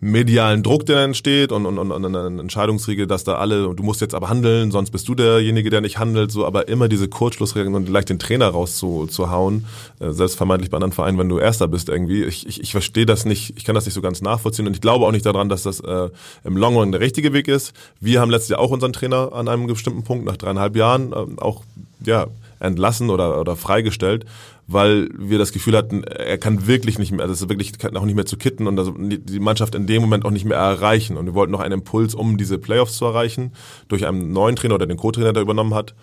medialen 0.00 0.62
Druck, 0.62 0.86
der 0.86 1.04
entsteht 1.04 1.52
und, 1.52 1.66
und, 1.66 1.78
und, 1.78 1.92
und 1.92 2.16
eine 2.16 2.40
Entscheidungsriegel, 2.40 3.06
dass 3.06 3.24
da 3.24 3.34
alle, 3.34 3.74
du 3.74 3.82
musst 3.82 4.00
jetzt 4.00 4.14
aber 4.14 4.30
handeln, 4.30 4.70
sonst 4.70 4.90
bist 4.90 5.06
du 5.08 5.14
derjenige, 5.14 5.68
der 5.68 5.82
nicht 5.82 5.98
handelt, 5.98 6.32
so, 6.32 6.46
aber 6.46 6.68
immer 6.68 6.88
diese 6.88 7.08
Kurzschlussregeln 7.08 7.74
und 7.74 7.84
gleich 7.84 8.06
den 8.06 8.18
Trainer 8.18 8.48
rauszuhauen, 8.48 9.66
äh, 10.00 10.10
selbst 10.10 10.36
vermeintlich 10.36 10.70
bei 10.70 10.76
anderen 10.76 10.92
Vereinen, 10.92 11.18
wenn 11.18 11.28
du 11.28 11.38
Erster 11.38 11.68
bist 11.68 11.90
irgendwie. 11.90 12.24
Ich, 12.24 12.46
ich, 12.46 12.60
ich 12.62 12.72
verstehe 12.72 13.04
das 13.04 13.26
nicht, 13.26 13.54
ich 13.56 13.64
kann 13.64 13.74
das 13.74 13.84
nicht 13.84 13.94
so 13.94 14.00
ganz 14.00 14.22
nachvollziehen 14.22 14.66
und 14.66 14.74
ich 14.74 14.80
glaube 14.80 15.04
auch 15.04 15.12
nicht 15.12 15.26
daran, 15.26 15.50
dass 15.50 15.64
das 15.64 15.80
äh, 15.80 16.08
im 16.44 16.56
Long 16.56 16.76
Run 16.76 16.92
der 16.92 17.00
richtige 17.00 17.34
Weg 17.34 17.46
ist. 17.46 17.74
Wir 18.00 18.20
haben 18.20 18.30
letztes 18.30 18.48
Jahr 18.48 18.60
auch 18.60 18.70
unseren 18.70 18.94
Trainer 18.94 19.32
an 19.34 19.48
einem 19.48 19.66
bestimmten 19.66 20.02
Punkt 20.02 20.24
nach 20.24 20.38
dreieinhalb 20.38 20.76
Jahren 20.76 21.12
äh, 21.12 21.40
auch, 21.40 21.62
ja, 22.04 22.26
entlassen 22.60 23.10
oder, 23.10 23.40
oder 23.40 23.56
freigestellt, 23.56 24.26
weil 24.66 25.08
wir 25.16 25.38
das 25.38 25.52
Gefühl 25.52 25.76
hatten, 25.76 26.04
er 26.04 26.38
kann 26.38 26.66
wirklich 26.66 26.98
nicht 26.98 27.10
mehr, 27.10 27.26
das 27.26 27.42
ist 27.42 27.48
wirklich 27.48 27.72
auch 27.94 28.04
nicht 28.04 28.14
mehr 28.14 28.26
zu 28.26 28.36
kitten 28.36 28.66
und 28.66 28.78
also 28.78 28.94
die 28.96 29.40
Mannschaft 29.40 29.74
in 29.74 29.86
dem 29.86 30.02
Moment 30.02 30.24
auch 30.24 30.30
nicht 30.30 30.44
mehr 30.44 30.58
erreichen. 30.58 31.16
Und 31.16 31.26
wir 31.26 31.34
wollten 31.34 31.52
noch 31.52 31.60
einen 31.60 31.80
Impuls, 31.80 32.14
um 32.14 32.36
diese 32.36 32.58
Playoffs 32.58 32.96
zu 32.96 33.06
erreichen, 33.06 33.52
durch 33.88 34.06
einen 34.06 34.32
neuen 34.32 34.56
Trainer 34.56 34.76
oder 34.76 34.86
den 34.86 34.98
Co-Trainer, 34.98 35.32
der 35.32 35.42
übernommen 35.42 35.74
hat. 35.74 35.94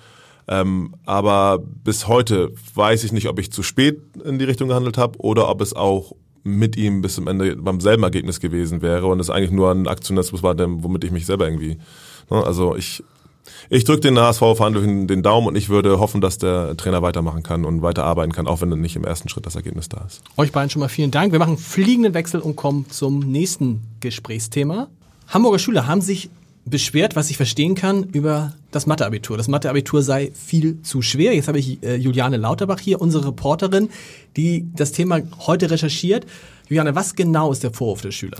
Ähm, 0.50 0.96
aber 1.06 1.60
bis 1.60 2.08
heute 2.08 2.52
weiß 2.74 3.04
ich 3.04 3.12
nicht, 3.12 3.28
ob 3.28 3.40
ich 3.40 3.52
zu 3.52 3.64
spät 3.64 4.02
in 4.24 4.40
die 4.40 4.46
Richtung 4.46 4.70
gehandelt 4.70 4.98
habe 4.98 5.20
oder 5.20 5.50
ob 5.50 5.62
es 5.62 5.74
auch 5.74 6.14
mit 6.44 6.78
ihm 6.78 7.02
bis 7.02 7.16
zum 7.16 7.28
Ende 7.28 7.58
beim 7.58 7.82
selben 7.82 8.04
Ergebnis 8.04 8.40
gewesen 8.40 8.82
wäre 8.82 9.08
und 9.08 9.20
es 9.20 9.30
eigentlich 9.30 9.52
nur 9.52 9.70
ein 9.72 9.88
Aktionismus 9.88 10.44
war, 10.44 10.56
womit 10.58 11.04
ich 11.04 11.12
mich 11.12 11.26
selber 11.26 11.46
irgendwie. 11.46 11.78
Ne, 12.30 12.44
also 12.44 12.76
ich 12.76 13.04
ich 13.70 13.84
drücke 13.84 14.02
den 14.02 14.20
HSV-Verhandlungen 14.20 15.08
den 15.08 15.24
Daumen 15.24 15.48
und 15.48 15.56
ich 15.56 15.70
würde 15.70 16.00
hoffen, 16.00 16.22
dass 16.22 16.38
der 16.38 16.78
Trainer 16.78 17.02
weitermachen 17.02 17.44
kann 17.44 17.66
und 17.66 17.82
weiterarbeiten 17.82 18.32
kann, 18.32 18.48
auch 18.48 18.62
wenn 18.62 18.70
nicht 18.70 18.96
im 18.96 19.04
ersten 19.04 19.30
Schritt 19.30 19.46
das 19.46 19.56
Ergebnis 19.56 19.90
da 19.90 20.04
ist. 20.06 20.22
Euch 20.38 20.52
beiden 20.52 20.70
schon 20.70 20.80
mal 20.80 20.90
vielen 20.90 21.12
Dank. 21.12 21.32
Wir 21.32 21.40
machen 21.40 21.58
fliegenden 21.58 22.14
Wechsel 22.14 22.40
und 22.40 22.56
kommen 22.56 22.86
zum 22.90 23.20
nächsten 23.20 23.82
Gesprächsthema. 24.00 24.88
Hamburger 25.28 25.60
Schüler 25.60 25.88
haben 25.88 26.02
sich 26.02 26.30
beschwert, 26.70 27.16
was 27.16 27.30
ich 27.30 27.38
verstehen 27.38 27.76
kann, 27.76 28.04
über 28.04 28.54
das 28.72 28.86
Matheabitur. 28.86 29.38
Das 29.38 29.48
Matheabitur 29.48 30.02
sei 30.02 30.32
viel 30.34 30.82
zu 30.82 31.02
schwer. 31.02 31.34
Jetzt 31.34 31.48
habe 31.48 31.60
ich 31.60 31.82
äh, 31.84 31.96
Juliane 31.96 32.38
Lauterbach 32.38 32.80
hier, 32.80 33.02
unsere 33.02 33.28
Reporterin, 33.28 33.90
die 34.36 34.68
das 34.76 34.92
Thema 34.92 35.22
heute 35.46 35.72
recherchiert. 35.72 36.26
Juliane, 36.68 36.96
was 36.96 37.16
genau 37.16 37.52
ist 37.52 37.64
der 37.64 37.72
Vorwurf 37.72 38.02
der 38.02 38.12
Schüler? 38.12 38.38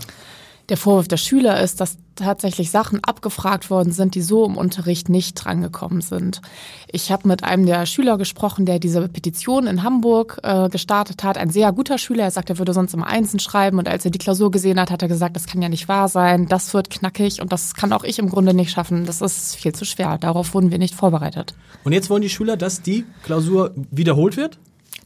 Der 0.68 0.76
Vorwurf 0.76 1.08
der 1.08 1.16
Schüler 1.16 1.62
ist, 1.62 1.80
dass 1.80 1.96
tatsächlich 2.14 2.70
Sachen 2.70 3.02
abgefragt 3.02 3.70
worden 3.70 3.92
sind, 3.92 4.14
die 4.14 4.20
so 4.20 4.44
im 4.44 4.56
Unterricht 4.56 5.08
nicht 5.08 5.34
drangekommen 5.34 6.02
sind. 6.02 6.42
Ich 6.90 7.10
habe 7.10 7.26
mit 7.26 7.42
einem 7.42 7.64
der 7.64 7.86
Schüler 7.86 8.18
gesprochen, 8.18 8.66
der 8.66 8.78
diese 8.78 9.08
Petition 9.08 9.66
in 9.66 9.82
Hamburg 9.82 10.38
äh, 10.42 10.68
gestartet 10.68 11.24
hat. 11.24 11.38
Ein 11.38 11.50
sehr 11.50 11.72
guter 11.72 11.96
Schüler. 11.96 12.24
Er 12.24 12.30
sagt, 12.30 12.50
er 12.50 12.58
würde 12.58 12.74
sonst 12.74 12.92
immer 12.92 13.06
Einsen 13.06 13.40
schreiben. 13.40 13.78
Und 13.78 13.88
als 13.88 14.04
er 14.04 14.10
die 14.10 14.18
Klausur 14.18 14.50
gesehen 14.50 14.78
hat, 14.78 14.90
hat 14.90 15.00
er 15.00 15.08
gesagt, 15.08 15.36
das 15.36 15.46
kann 15.46 15.62
ja 15.62 15.68
nicht 15.68 15.88
wahr 15.88 16.08
sein. 16.08 16.46
Das 16.48 16.74
wird 16.74 16.90
knackig 16.90 17.40
und 17.40 17.52
das 17.52 17.74
kann 17.74 17.92
auch 17.92 18.04
ich 18.04 18.18
im 18.18 18.28
Grunde 18.28 18.52
nicht 18.52 18.70
schaffen. 18.70 19.06
Das 19.06 19.22
ist 19.22 19.56
viel 19.56 19.74
zu 19.74 19.86
schwer. 19.86 20.18
Darauf 20.18 20.52
wurden 20.52 20.70
wir 20.70 20.78
nicht 20.78 20.94
vorbereitet. 20.94 21.54
Und 21.84 21.92
jetzt 21.92 22.10
wollen 22.10 22.22
die 22.22 22.28
Schüler, 22.28 22.56
dass 22.56 22.82
die 22.82 23.04
Klausur 23.22 23.72
wiederholt 23.90 24.36
wird? 24.36 24.58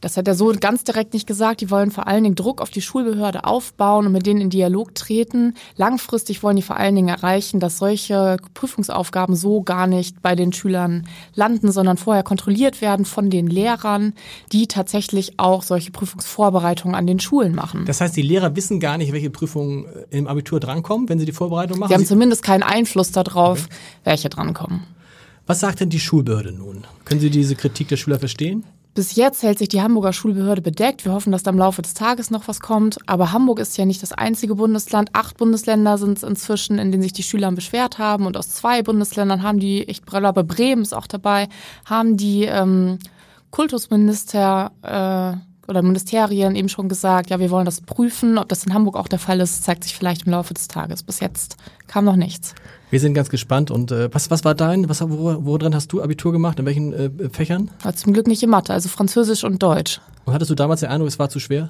Das 0.03 0.17
hat 0.17 0.27
er 0.27 0.35
so 0.35 0.51
ganz 0.59 0.83
direkt 0.83 1.13
nicht 1.13 1.27
gesagt. 1.27 1.61
Die 1.61 1.71
wollen 1.71 1.89
vor 1.89 2.07
allen 2.07 2.25
Dingen 2.25 2.35
Druck 2.35 2.61
auf 2.61 2.69
die 2.69 2.81
Schulbehörde 2.81 3.45
aufbauen 3.45 4.05
und 4.05 4.11
mit 4.11 4.25
denen 4.25 4.41
in 4.41 4.49
Dialog 4.49 4.93
treten. 4.95 5.55
Langfristig 5.77 6.43
wollen 6.43 6.57
die 6.57 6.61
vor 6.61 6.75
allen 6.75 6.95
Dingen 6.95 7.07
erreichen, 7.07 7.61
dass 7.61 7.77
solche 7.77 8.35
Prüfungsaufgaben 8.53 9.33
so 9.33 9.61
gar 9.61 9.87
nicht 9.87 10.21
bei 10.21 10.35
den 10.35 10.51
Schülern 10.51 11.07
landen, 11.35 11.71
sondern 11.71 11.95
vorher 11.95 12.23
kontrolliert 12.23 12.81
werden 12.81 13.05
von 13.05 13.29
den 13.29 13.47
Lehrern, 13.47 14.13
die 14.51 14.67
tatsächlich 14.67 15.39
auch 15.39 15.63
solche 15.63 15.91
Prüfungsvorbereitungen 15.91 16.95
an 16.95 17.07
den 17.07 17.21
Schulen 17.21 17.55
machen. 17.55 17.85
Das 17.85 18.01
heißt, 18.01 18.17
die 18.17 18.21
Lehrer 18.23 18.57
wissen 18.57 18.81
gar 18.81 18.97
nicht, 18.97 19.13
welche 19.13 19.29
Prüfungen 19.29 19.85
äh, 19.85 20.17
im 20.17 20.27
Abitur 20.27 20.59
drankommen, 20.59 21.07
wenn 21.07 21.19
sie 21.19 21.25
die 21.25 21.31
Vorbereitung 21.31 21.79
machen? 21.79 21.89
Sie 21.89 21.95
haben 21.95 22.05
zumindest 22.05 22.43
keinen 22.43 22.63
Einfluss 22.63 23.11
darauf, 23.11 23.65
okay. 23.65 23.75
welche 24.03 24.27
drankommen. 24.27 24.81
Was 25.45 25.61
sagt 25.61 25.79
denn 25.79 25.89
die 25.89 25.99
Schulbehörde 25.99 26.51
nun? 26.51 26.85
Können 27.05 27.19
Sie 27.21 27.29
diese 27.29 27.55
Kritik 27.55 27.87
der 27.89 27.97
Schüler 27.97 28.19
verstehen? 28.19 28.65
Bis 28.95 29.15
jetzt 29.15 29.41
hält 29.41 29.57
sich 29.57 29.69
die 29.69 29.81
Hamburger 29.81 30.13
Schulbehörde 30.13 30.61
bedeckt. 30.61 31.03
Wir 31.03 31.13
hoffen, 31.13 31.31
dass 31.31 31.41
da 31.41 31.49
im 31.49 31.57
Laufe 31.57 31.81
des 31.81 31.95
Tages 31.95 32.29
noch 32.29 32.47
was 32.47 32.59
kommt. 32.59 32.97
Aber 33.07 33.31
Hamburg 33.31 33.59
ist 33.59 33.75
ja 33.75 33.85
nicht 33.85 34.03
das 34.03 34.11
einzige 34.13 34.53
Bundesland. 34.53 35.09
Acht 35.13 35.37
Bundesländer 35.37 35.97
sind 35.97 36.17
es 36.17 36.23
inzwischen, 36.23 36.77
in 36.77 36.91
denen 36.91 37.01
sich 37.01 37.13
die 37.13 37.23
Schüler 37.23 37.51
beschwert 37.51 37.97
haben. 37.97 38.27
Und 38.27 38.37
aus 38.37 38.49
zwei 38.49 38.83
Bundesländern 38.83 39.41
haben 39.41 39.59
die, 39.59 39.81
ich 39.81 40.03
glaube, 40.05 40.43
Bremen 40.43 40.83
ist 40.83 40.93
auch 40.93 41.07
dabei, 41.07 41.49
haben 41.85 42.17
die 42.17 42.43
ähm, 42.43 42.99
Kultusminister 43.49 44.71
äh, 44.83 45.52
oder 45.67 45.81
Ministerien 45.81 46.55
eben 46.55 46.69
schon 46.69 46.89
gesagt, 46.89 47.29
ja, 47.29 47.39
wir 47.39 47.49
wollen 47.49 47.65
das 47.65 47.81
prüfen. 47.81 48.37
Ob 48.37 48.49
das 48.49 48.65
in 48.65 48.73
Hamburg 48.73 48.95
auch 48.95 49.07
der 49.07 49.19
Fall 49.19 49.39
ist, 49.39 49.63
zeigt 49.63 49.83
sich 49.83 49.95
vielleicht 49.95 50.25
im 50.25 50.31
Laufe 50.31 50.53
des 50.53 50.67
Tages. 50.67 51.03
Bis 51.03 51.19
jetzt 51.19 51.57
kam 51.87 52.05
noch 52.05 52.15
nichts. 52.15 52.53
Wir 52.89 52.99
sind 52.99 53.13
ganz 53.13 53.29
gespannt. 53.29 53.71
Und 53.71 53.91
äh, 53.91 54.13
was, 54.13 54.29
was 54.29 54.43
war 54.43 54.55
dein, 54.55 54.89
was, 54.89 55.01
wo, 55.01 55.45
woran 55.45 55.73
hast 55.73 55.91
du 55.93 56.01
Abitur 56.01 56.31
gemacht? 56.31 56.59
In 56.59 56.65
welchen 56.65 56.93
äh, 56.93 57.29
Fächern? 57.29 57.71
War 57.81 57.95
zum 57.95 58.13
Glück 58.13 58.27
nicht 58.27 58.43
in 58.43 58.49
Mathe, 58.49 58.73
also 58.73 58.89
Französisch 58.89 59.43
und 59.43 59.63
Deutsch. 59.63 59.99
Und 60.25 60.33
hattest 60.33 60.51
du 60.51 60.55
damals 60.55 60.81
den 60.81 60.89
Eindruck, 60.89 61.07
es 61.07 61.19
war 61.19 61.29
zu 61.29 61.39
schwer? 61.39 61.69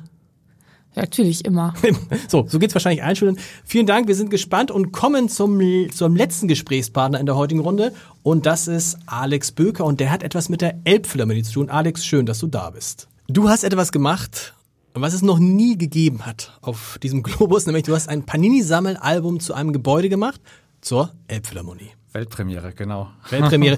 Ja, 0.96 1.04
natürlich 1.04 1.46
immer. 1.46 1.74
so, 2.28 2.46
so 2.48 2.60
geht's 2.60 2.76
wahrscheinlich 2.76 3.04
allen 3.04 3.16
Schülern. 3.16 3.38
Vielen 3.64 3.88
Dank, 3.88 4.08
wir 4.08 4.16
sind 4.16 4.30
gespannt 4.30 4.70
und 4.70 4.92
kommen 4.92 5.28
zum, 5.28 5.60
zum 5.92 6.16
letzten 6.16 6.48
Gesprächspartner 6.48 7.20
in 7.20 7.26
der 7.26 7.36
heutigen 7.36 7.62
Runde. 7.62 7.94
Und 8.22 8.46
das 8.46 8.68
ist 8.68 8.98
Alex 9.08 9.52
Böker 9.52 9.86
und 9.86 10.00
der 10.00 10.12
hat 10.12 10.24
etwas 10.24 10.50
mit 10.50 10.62
der 10.62 10.76
Elbphilharmonie 10.84 11.44
zu 11.44 11.54
tun. 11.54 11.70
Alex, 11.70 12.06
schön, 12.06 12.26
dass 12.26 12.40
du 12.40 12.48
da 12.48 12.70
bist. 12.70 13.08
Du 13.28 13.48
hast 13.48 13.64
etwas 13.64 13.94
gemacht, 13.94 14.54
was 14.94 15.14
es 15.14 15.22
noch 15.22 15.40
nie 15.40 15.78
gegeben 15.78 16.26
hat 16.26 16.58
auf 16.62 17.00
diesem 17.02 17.24
Globus, 17.24 17.66
nämlich 17.66 17.84
du 17.84 17.96
hast 17.96 18.10
ein 18.10 18.24
Panini-Sammelalbum 18.24 19.40
zu 19.40 19.54
einem 19.54 19.72
Gebäude 19.72 20.10
gemacht, 20.10 20.42
zur 20.82 21.10
Elbphilharmonie. 21.28 21.92
Weltpremiere, 22.12 22.74
genau. 22.74 23.10
Weltpremiere. 23.30 23.78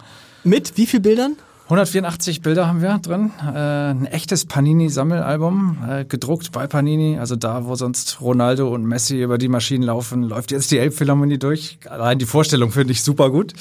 mit 0.44 0.78
wie 0.78 0.86
viel 0.86 1.00
Bildern? 1.00 1.36
184 1.64 2.40
Bilder 2.40 2.68
haben 2.68 2.80
wir 2.80 2.96
drin. 2.98 3.32
Äh, 3.42 3.90
ein 3.90 4.06
echtes 4.06 4.46
Panini-Sammelalbum, 4.46 5.78
äh, 5.86 6.04
gedruckt 6.06 6.52
bei 6.52 6.66
Panini. 6.66 7.18
Also 7.18 7.36
da, 7.36 7.66
wo 7.66 7.74
sonst 7.74 8.22
Ronaldo 8.22 8.72
und 8.72 8.86
Messi 8.86 9.20
über 9.20 9.36
die 9.36 9.48
Maschinen 9.48 9.82
laufen, 9.82 10.22
läuft 10.22 10.52
jetzt 10.52 10.70
die 10.70 10.78
Elbphilharmonie 10.78 11.38
durch. 11.38 11.78
Allein 11.86 12.18
die 12.18 12.24
Vorstellung 12.24 12.70
finde 12.70 12.92
ich 12.92 13.02
super 13.02 13.30
gut. 13.30 13.52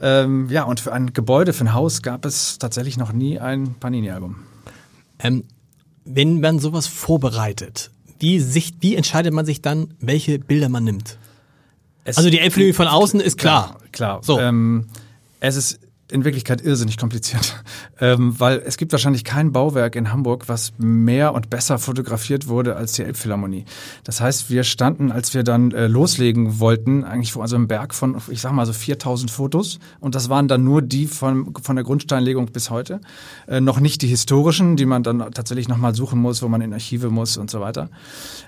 Ähm, 0.00 0.48
ja, 0.50 0.64
und 0.64 0.80
für 0.80 0.92
ein 0.92 1.12
Gebäude, 1.12 1.52
für 1.52 1.64
ein 1.64 1.74
Haus 1.74 2.02
gab 2.02 2.24
es 2.24 2.58
tatsächlich 2.58 2.96
noch 2.96 3.12
nie 3.12 3.38
ein 3.38 3.76
Panini-Album. 3.78 4.36
Ähm, 5.24 5.44
wenn 6.04 6.40
man 6.40 6.60
sowas 6.60 6.86
vorbereitet, 6.86 7.90
wie, 8.20 8.38
sich, 8.38 8.74
wie 8.80 8.94
entscheidet 8.94 9.32
man 9.32 9.46
sich 9.46 9.60
dann, 9.62 9.94
welche 10.00 10.38
Bilder 10.38 10.68
man 10.68 10.84
nimmt? 10.84 11.18
Es 12.04 12.18
also 12.18 12.30
die 12.30 12.38
Elbphilharmonie 12.38 12.74
von 12.74 12.86
außen 12.86 13.20
ist 13.20 13.38
klar. 13.38 13.78
Klar. 13.90 14.20
So. 14.22 14.38
Ähm, 14.38 14.86
es 15.40 15.56
ist 15.56 15.80
in 16.14 16.24
Wirklichkeit 16.24 16.62
irrsinnig 16.62 16.96
kompliziert, 16.96 17.62
ähm, 18.00 18.38
weil 18.38 18.62
es 18.64 18.76
gibt 18.76 18.92
wahrscheinlich 18.92 19.24
kein 19.24 19.50
Bauwerk 19.50 19.96
in 19.96 20.12
Hamburg, 20.12 20.48
was 20.48 20.72
mehr 20.78 21.34
und 21.34 21.50
besser 21.50 21.78
fotografiert 21.78 22.46
wurde 22.46 22.76
als 22.76 22.92
die 22.92 23.02
Elbphilharmonie. 23.02 23.64
Das 24.04 24.20
heißt, 24.20 24.48
wir 24.48 24.62
standen, 24.62 25.10
als 25.10 25.34
wir 25.34 25.42
dann 25.42 25.72
äh, 25.72 25.88
loslegen 25.88 26.60
wollten, 26.60 27.02
eigentlich 27.02 27.32
vor 27.32 27.44
einem 27.44 27.66
Berg 27.66 27.94
von, 27.94 28.16
ich 28.28 28.40
sag 28.40 28.52
mal 28.52 28.64
so 28.64 28.72
4000 28.72 29.28
Fotos 29.28 29.80
und 29.98 30.14
das 30.14 30.28
waren 30.28 30.46
dann 30.46 30.62
nur 30.62 30.82
die 30.82 31.08
von, 31.08 31.52
von 31.60 31.74
der 31.74 31.84
Grundsteinlegung 31.84 32.46
bis 32.46 32.70
heute, 32.70 33.00
äh, 33.48 33.60
noch 33.60 33.80
nicht 33.80 34.00
die 34.02 34.06
historischen, 34.06 34.76
die 34.76 34.86
man 34.86 35.02
dann 35.02 35.18
tatsächlich 35.32 35.66
nochmal 35.66 35.96
suchen 35.96 36.20
muss, 36.20 36.42
wo 36.42 36.48
man 36.48 36.60
in 36.60 36.72
Archive 36.72 37.10
muss 37.10 37.36
und 37.36 37.50
so 37.50 37.60
weiter. 37.60 37.90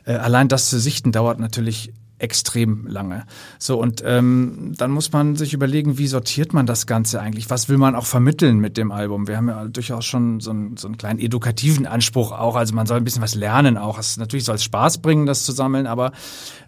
Äh, 0.05 0.13
allein 0.13 0.47
das 0.47 0.71
zu 0.71 0.79
sichten 0.79 1.11
dauert 1.11 1.41
natürlich 1.41 1.93
extrem 2.19 2.87
lange. 2.87 3.25
So, 3.59 3.81
und 3.81 4.03
ähm, 4.05 4.73
dann 4.77 4.91
muss 4.91 5.13
man 5.13 5.37
sich 5.37 5.53
überlegen, 5.53 5.99
wie 5.99 6.07
sortiert 6.07 6.55
man 6.55 6.67
das 6.67 6.87
Ganze 6.87 7.21
eigentlich? 7.21 7.51
Was 7.51 7.69
will 7.69 7.77
man 7.77 7.95
auch 7.95 8.07
vermitteln 8.07 8.59
mit 8.59 8.77
dem 8.77 8.91
Album? 8.91 9.29
Wir 9.29 9.37
haben 9.37 9.49
ja 9.49 9.65
durchaus 9.67 10.05
schon 10.07 10.41
so 10.41 10.51
einen, 10.51 10.77
so 10.77 10.89
einen 10.89 10.97
kleinen 10.97 11.21
edukativen 11.21 11.87
Anspruch 11.87 12.33
auch. 12.33 12.57
Also 12.57 12.75
man 12.75 12.87
soll 12.87 12.99
ein 12.99 13.05
bisschen 13.05 13.23
was 13.23 13.35
lernen 13.35 13.77
auch. 13.77 13.99
Es 13.99 14.17
natürlich 14.17 14.45
soll 14.45 14.57
es 14.57 14.65
Spaß 14.65 14.99
bringen, 14.99 15.27
das 15.27 15.45
zu 15.45 15.53
sammeln, 15.53 15.87
aber 15.87 16.13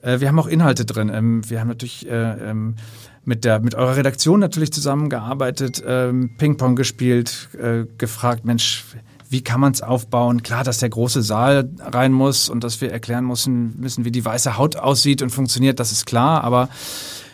äh, 0.02 0.20
wir 0.20 0.28
haben 0.28 0.38
auch 0.38 0.46
Inhalte 0.46 0.84
drin. 0.84 1.10
Ähm, 1.12 1.48
wir 1.48 1.60
haben 1.60 1.68
natürlich 1.68 2.08
äh, 2.08 2.50
ähm, 2.50 2.76
mit 3.24 3.44
der 3.44 3.60
mit 3.60 3.74
eurer 3.74 3.96
Redaktion 3.96 4.40
natürlich 4.40 4.72
zusammengearbeitet, 4.72 5.82
ähm, 5.86 6.30
Ping-Pong 6.36 6.76
gespielt, 6.76 7.48
äh, 7.58 7.84
gefragt, 7.98 8.44
Mensch, 8.44 8.84
wie 9.30 9.42
kann 9.42 9.60
man 9.60 9.72
es 9.72 9.82
aufbauen? 9.82 10.42
Klar, 10.42 10.64
dass 10.64 10.78
der 10.78 10.88
große 10.88 11.22
Saal 11.22 11.68
rein 11.80 12.12
muss 12.12 12.48
und 12.48 12.64
dass 12.64 12.80
wir 12.80 12.90
erklären 12.92 13.24
müssen, 13.24 13.78
müssen, 13.78 14.04
wie 14.04 14.10
die 14.10 14.24
weiße 14.24 14.56
Haut 14.56 14.76
aussieht 14.76 15.22
und 15.22 15.30
funktioniert, 15.30 15.80
das 15.80 15.92
ist 15.92 16.06
klar, 16.06 16.44
aber 16.44 16.68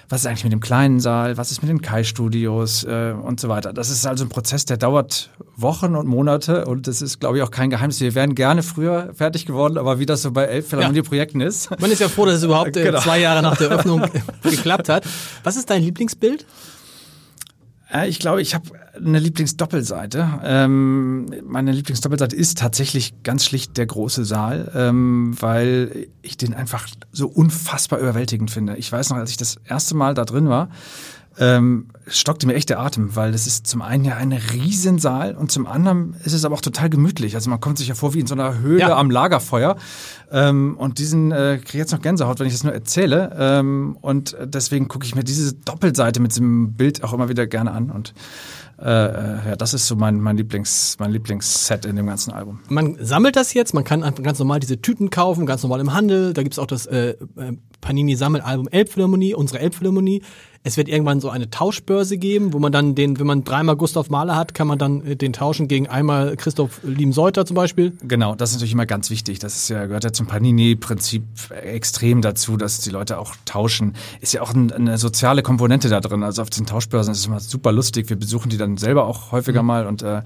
was 0.09 0.21
ist 0.21 0.27
eigentlich 0.27 0.45
mit 0.45 0.53
dem 0.53 0.61
kleinen 0.61 1.01
Saal, 1.01 1.37
was 1.37 1.51
ist 1.51 1.63
mit 1.63 1.71
den 1.71 1.81
Kai-Studios 1.81 2.85
äh, 2.85 3.13
und 3.13 3.41
so 3.41 3.49
weiter. 3.49 3.73
Das 3.73 3.91
ist 3.91 4.07
also 4.07 4.25
ein 4.25 4.29
Prozess, 4.29 4.65
der 4.65 4.77
dauert 4.77 5.31
Wochen 5.57 5.97
und 5.97 6.07
Monate 6.07 6.67
und 6.67 6.87
das 6.87 7.01
ist, 7.01 7.21
glaube 7.21 7.39
ich, 7.39 7.43
auch 7.43 7.51
kein 7.51 7.71
Geheimnis. 7.71 8.01
Wir 8.01 8.15
wären 8.15 8.35
gerne 8.35 8.63
früher 8.63 9.11
fertig 9.15 9.47
geworden, 9.47 9.79
aber 9.79 9.99
wie 9.99 10.07
das 10.07 10.23
so 10.23 10.31
bei 10.31 10.45
elf 10.45 10.71
ja. 10.73 10.79
ist. 11.47 11.71
Man 11.81 11.91
ist 11.91 12.01
ja 12.01 12.09
froh, 12.09 12.27
dass 12.27 12.37
es 12.37 12.43
überhaupt 12.45 12.77
äh, 12.77 12.83
genau. 12.85 13.01
zwei 13.01 13.21
Jahre 13.21 13.43
nach 13.43 13.57
der 13.57 13.71
Öffnung 13.71 14.03
geklappt 14.43 14.89
hat. 14.89 15.05
Was 15.43 15.57
ist 15.57 15.71
dein 15.71 15.83
Lieblingsbild? 15.83 16.45
Äh, 17.95 18.09
ich 18.09 18.19
glaube, 18.19 18.43
ich 18.43 18.55
habe 18.55 18.71
eine 18.95 19.19
Lieblingsdoppelseite. 19.19 20.41
Ähm, 20.45 21.27
meine 21.45 21.73
Lieblingsdoppelseite 21.73 22.37
ist 22.37 22.59
tatsächlich 22.59 23.23
ganz 23.23 23.45
schlicht 23.45 23.77
der 23.77 23.87
große 23.87 24.25
Saal, 24.25 24.71
ähm, 24.75 25.35
weil 25.41 26.09
ich 26.23 26.37
den 26.37 26.55
einfach 26.55 26.89
so 27.13 27.29
unfassbar 27.29 27.99
überwältigend 27.99 28.51
finde. 28.51 28.77
Ich 28.77 28.91
weiß 28.91 29.11
noch, 29.11 29.17
als 29.17 29.31
ich 29.31 29.37
das 29.37 29.57
erste 29.65 29.97
Mal 29.97 30.15
da 30.15 30.25
drin 30.25 30.49
war, 30.49 30.69
ähm, 31.39 31.89
stockte 32.07 32.47
mir 32.47 32.55
echt 32.55 32.71
der 32.71 32.81
Atem, 32.81 33.17
weil 33.17 33.35
es 33.35 33.47
ist 33.47 33.67
zum 33.67 33.83
einen 33.83 34.05
ja 34.05 34.17
ein 34.17 34.33
Riesensaal 34.33 35.35
und 35.35 35.51
zum 35.51 35.67
anderen 35.67 36.15
ist 36.25 36.33
es 36.33 36.45
aber 36.45 36.55
auch 36.55 36.61
total 36.61 36.91
gemütlich. 36.91 37.35
Also 37.35 37.51
man 37.51 37.61
kommt 37.61 37.79
sich 37.79 37.89
ja 37.89 37.95
vor 37.95 38.15
wie 38.15 38.21
in 38.21 38.27
so 38.27 38.35
einer 38.35 38.59
Höhle 38.59 38.81
ja. 38.81 38.97
am 38.97 39.11
Lagerfeuer. 39.11 39.77
Ähm, 40.31 40.77
und 40.77 40.99
diesen 40.99 41.33
äh, 41.33 41.59
kriege 41.65 41.79
jetzt 41.79 41.93
noch 41.93 42.03
Gänsehaut, 42.03 42.39
wenn 42.41 42.47
ich 42.47 42.53
das 42.53 42.65
nur 42.65 42.73
erzähle. 42.73 43.35
Ähm, 43.39 43.97
und 44.01 44.37
deswegen 44.45 44.89
gucke 44.89 45.07
ich 45.07 45.15
mir 45.15 45.25
diese 45.25 45.55
Doppelseite 45.55 46.21
mit 46.21 46.33
diesem 46.33 46.75
Bild 46.75 47.03
auch 47.03 47.13
immer 47.13 47.29
wieder 47.29 47.47
gerne 47.47 47.73
an. 47.73 47.91
Und 47.91 48.15
äh, 48.79 48.85
äh, 48.85 49.49
ja, 49.49 49.57
das 49.57 49.75
ist 49.75 49.87
so 49.87 49.97
mein, 49.97 50.21
mein, 50.21 50.37
Lieblings, 50.37 50.97
mein 50.99 51.13
Lieblingsset 51.13 51.85
in 51.85 51.97
dem 51.97 52.07
ganzen 52.07 52.33
Album. 52.33 52.61
Man 52.69 52.97
sammelt 53.01 53.37
das 53.37 53.55
jetzt, 53.55 53.75
man 53.75 53.85
kann 53.85 54.01
ganz 54.23 54.39
normal 54.39 54.61
diese 54.61 54.81
Tüten 54.81 55.11
kaufen, 55.11 55.47
ganz 55.47 55.63
normal 55.63 55.81
im 55.81 55.93
Handel. 55.93 56.33
Da 56.33 56.43
gibt's 56.43 56.59
auch 56.59 56.67
das 56.67 56.87
äh, 56.87 57.17
äh 57.37 57.57
Panini-Sammelalbum 57.85 58.69
Elbphilharmonie, 58.69 59.35
unsere 59.35 59.61
Elbphilharmonie. 59.61 60.23
Es 60.67 60.79
wird 60.79 60.89
irgendwann 60.89 61.21
so 61.21 61.29
eine 61.29 61.51
Tauschbörse 61.51 62.17
geben, 62.17 62.55
wo 62.55 62.59
man 62.59 62.73
dann 62.73 62.95
den, 62.95 63.19
wenn 63.19 63.27
man 63.27 63.45
dreimal 63.45 63.77
Gustav 63.77 64.09
Mahler 64.09 64.35
hat, 64.35 64.55
kann 64.55 64.67
man 64.67 64.79
dann 64.79 65.05
äh, 65.05 65.15
den 65.15 65.35
tauschen 65.35 65.69
gegen 65.69 65.89
einmal 65.89 66.37
Christoph 66.37 66.81
Liemseuter 66.83 67.45
zum 67.45 67.55
Beispiel. 67.55 67.93
Genau, 68.03 68.35
das 68.35 68.51
ist 68.51 68.57
natürlich 68.57 68.73
immer 68.73 68.87
ganz 68.87 69.11
wichtig. 69.11 69.39
Das 69.41 69.57
ist 69.57 69.69
ja, 69.69 69.85
gehört 69.85 70.05
ja 70.05 70.15
zum 70.15 70.27
Panini-Prinzip 70.27 71.23
extrem 71.51 72.23
dazu, 72.23 72.57
dass 72.57 72.81
die 72.81 72.89
Leute 72.89 73.19
auch 73.19 73.37
tauschen. 73.45 73.93
Ist 74.23 74.33
ja 74.33 74.41
auch 74.41 74.55
ein, 74.55 74.73
eine 74.73 74.97
soziale 74.97 75.43
Komponente 75.43 75.91
da 75.91 76.01
drin. 76.01 76.23
Also 76.23 76.41
auf 76.41 76.49
den 76.49 76.65
Tauschbörsen 76.65 77.13
ist 77.13 77.19
es 77.19 77.27
immer 77.27 77.41
super 77.41 77.71
lustig. 77.71 78.09
Wir 78.09 78.17
besuchen 78.17 78.49
die 78.49 78.57
dann 78.65 78.77
selber 78.77 79.07
auch 79.07 79.33
häufiger 79.33 79.63
mhm. 79.63 79.67
mal 79.67 79.87
und 79.87 80.03
äh, 80.03 80.23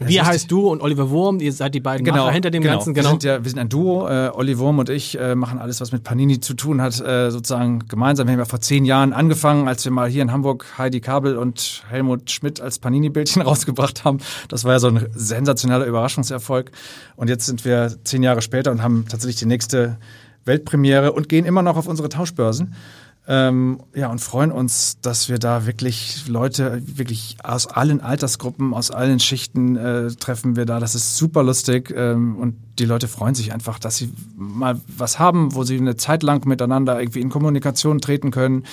wie 0.00 0.20
heißt 0.20 0.50
du 0.50 0.68
und 0.68 0.80
Oliver 0.80 1.10
Wurm? 1.10 1.40
Ihr 1.40 1.52
seid 1.52 1.74
die 1.74 1.80
beiden 1.80 2.04
genau, 2.04 2.24
Macher 2.24 2.32
hinter 2.32 2.50
dem 2.50 2.62
genau. 2.62 2.76
Ganzen. 2.76 2.94
Genau. 2.94 3.08
Wir 3.08 3.10
sind 3.10 3.24
ja, 3.24 3.44
wir 3.44 3.50
sind 3.50 3.58
ein 3.58 3.68
Duo. 3.68 4.08
Äh, 4.08 4.30
Olli 4.32 4.58
Wurm 4.58 4.78
und 4.78 4.88
ich 4.88 5.18
äh, 5.18 5.34
machen 5.34 5.58
alles, 5.58 5.80
was 5.80 5.92
mit 5.92 6.02
Panini 6.02 6.40
zu 6.40 6.54
tun 6.54 6.80
hat, 6.80 7.00
äh, 7.00 7.30
sozusagen 7.30 7.80
gemeinsam. 7.88 8.26
Wir 8.26 8.32
haben 8.32 8.40
ja 8.40 8.44
vor 8.44 8.60
zehn 8.60 8.84
Jahren 8.84 9.12
angefangen, 9.12 9.68
als 9.68 9.84
wir 9.84 9.92
mal 9.92 10.08
hier 10.08 10.22
in 10.22 10.32
Hamburg 10.32 10.66
Heidi 10.78 11.00
Kabel 11.00 11.36
und 11.36 11.84
Helmut 11.88 12.30
Schmidt 12.30 12.60
als 12.60 12.78
Panini-Bildchen 12.78 13.42
rausgebracht 13.42 14.04
haben. 14.04 14.18
Das 14.48 14.64
war 14.64 14.72
ja 14.72 14.78
so 14.78 14.88
ein 14.88 15.06
sensationeller 15.14 15.84
Überraschungserfolg. 15.84 16.70
Und 17.16 17.28
jetzt 17.28 17.46
sind 17.46 17.64
wir 17.64 17.94
zehn 18.04 18.22
Jahre 18.22 18.42
später 18.42 18.70
und 18.70 18.82
haben 18.82 19.06
tatsächlich 19.08 19.36
die 19.36 19.46
nächste 19.46 19.98
Weltpremiere 20.44 21.12
und 21.12 21.28
gehen 21.28 21.44
immer 21.44 21.62
noch 21.62 21.76
auf 21.76 21.86
unsere 21.86 22.08
Tauschbörsen. 22.08 22.74
Ähm, 23.28 23.80
ja, 23.94 24.10
und 24.10 24.18
freuen 24.18 24.50
uns, 24.50 24.98
dass 25.00 25.28
wir 25.28 25.38
da 25.38 25.64
wirklich 25.64 26.26
Leute, 26.26 26.82
wirklich 26.84 27.36
aus 27.44 27.68
allen 27.68 28.00
Altersgruppen, 28.00 28.74
aus 28.74 28.90
allen 28.90 29.20
Schichten 29.20 29.76
äh, 29.76 30.10
treffen 30.10 30.56
wir 30.56 30.66
da. 30.66 30.80
Das 30.80 30.96
ist 30.96 31.16
super 31.16 31.44
lustig 31.44 31.94
ähm, 31.96 32.36
und 32.36 32.56
die 32.80 32.84
Leute 32.84 33.06
freuen 33.06 33.34
sich 33.34 33.52
einfach, 33.52 33.78
dass 33.78 33.96
sie 33.96 34.12
mal 34.34 34.80
was 34.86 35.20
haben, 35.20 35.54
wo 35.54 35.62
sie 35.62 35.76
eine 35.78 35.96
Zeit 35.96 36.24
lang 36.24 36.46
miteinander 36.46 36.98
irgendwie 36.98 37.20
in 37.20 37.28
Kommunikation 37.28 38.00
treten 38.00 38.32
können, 38.32 38.64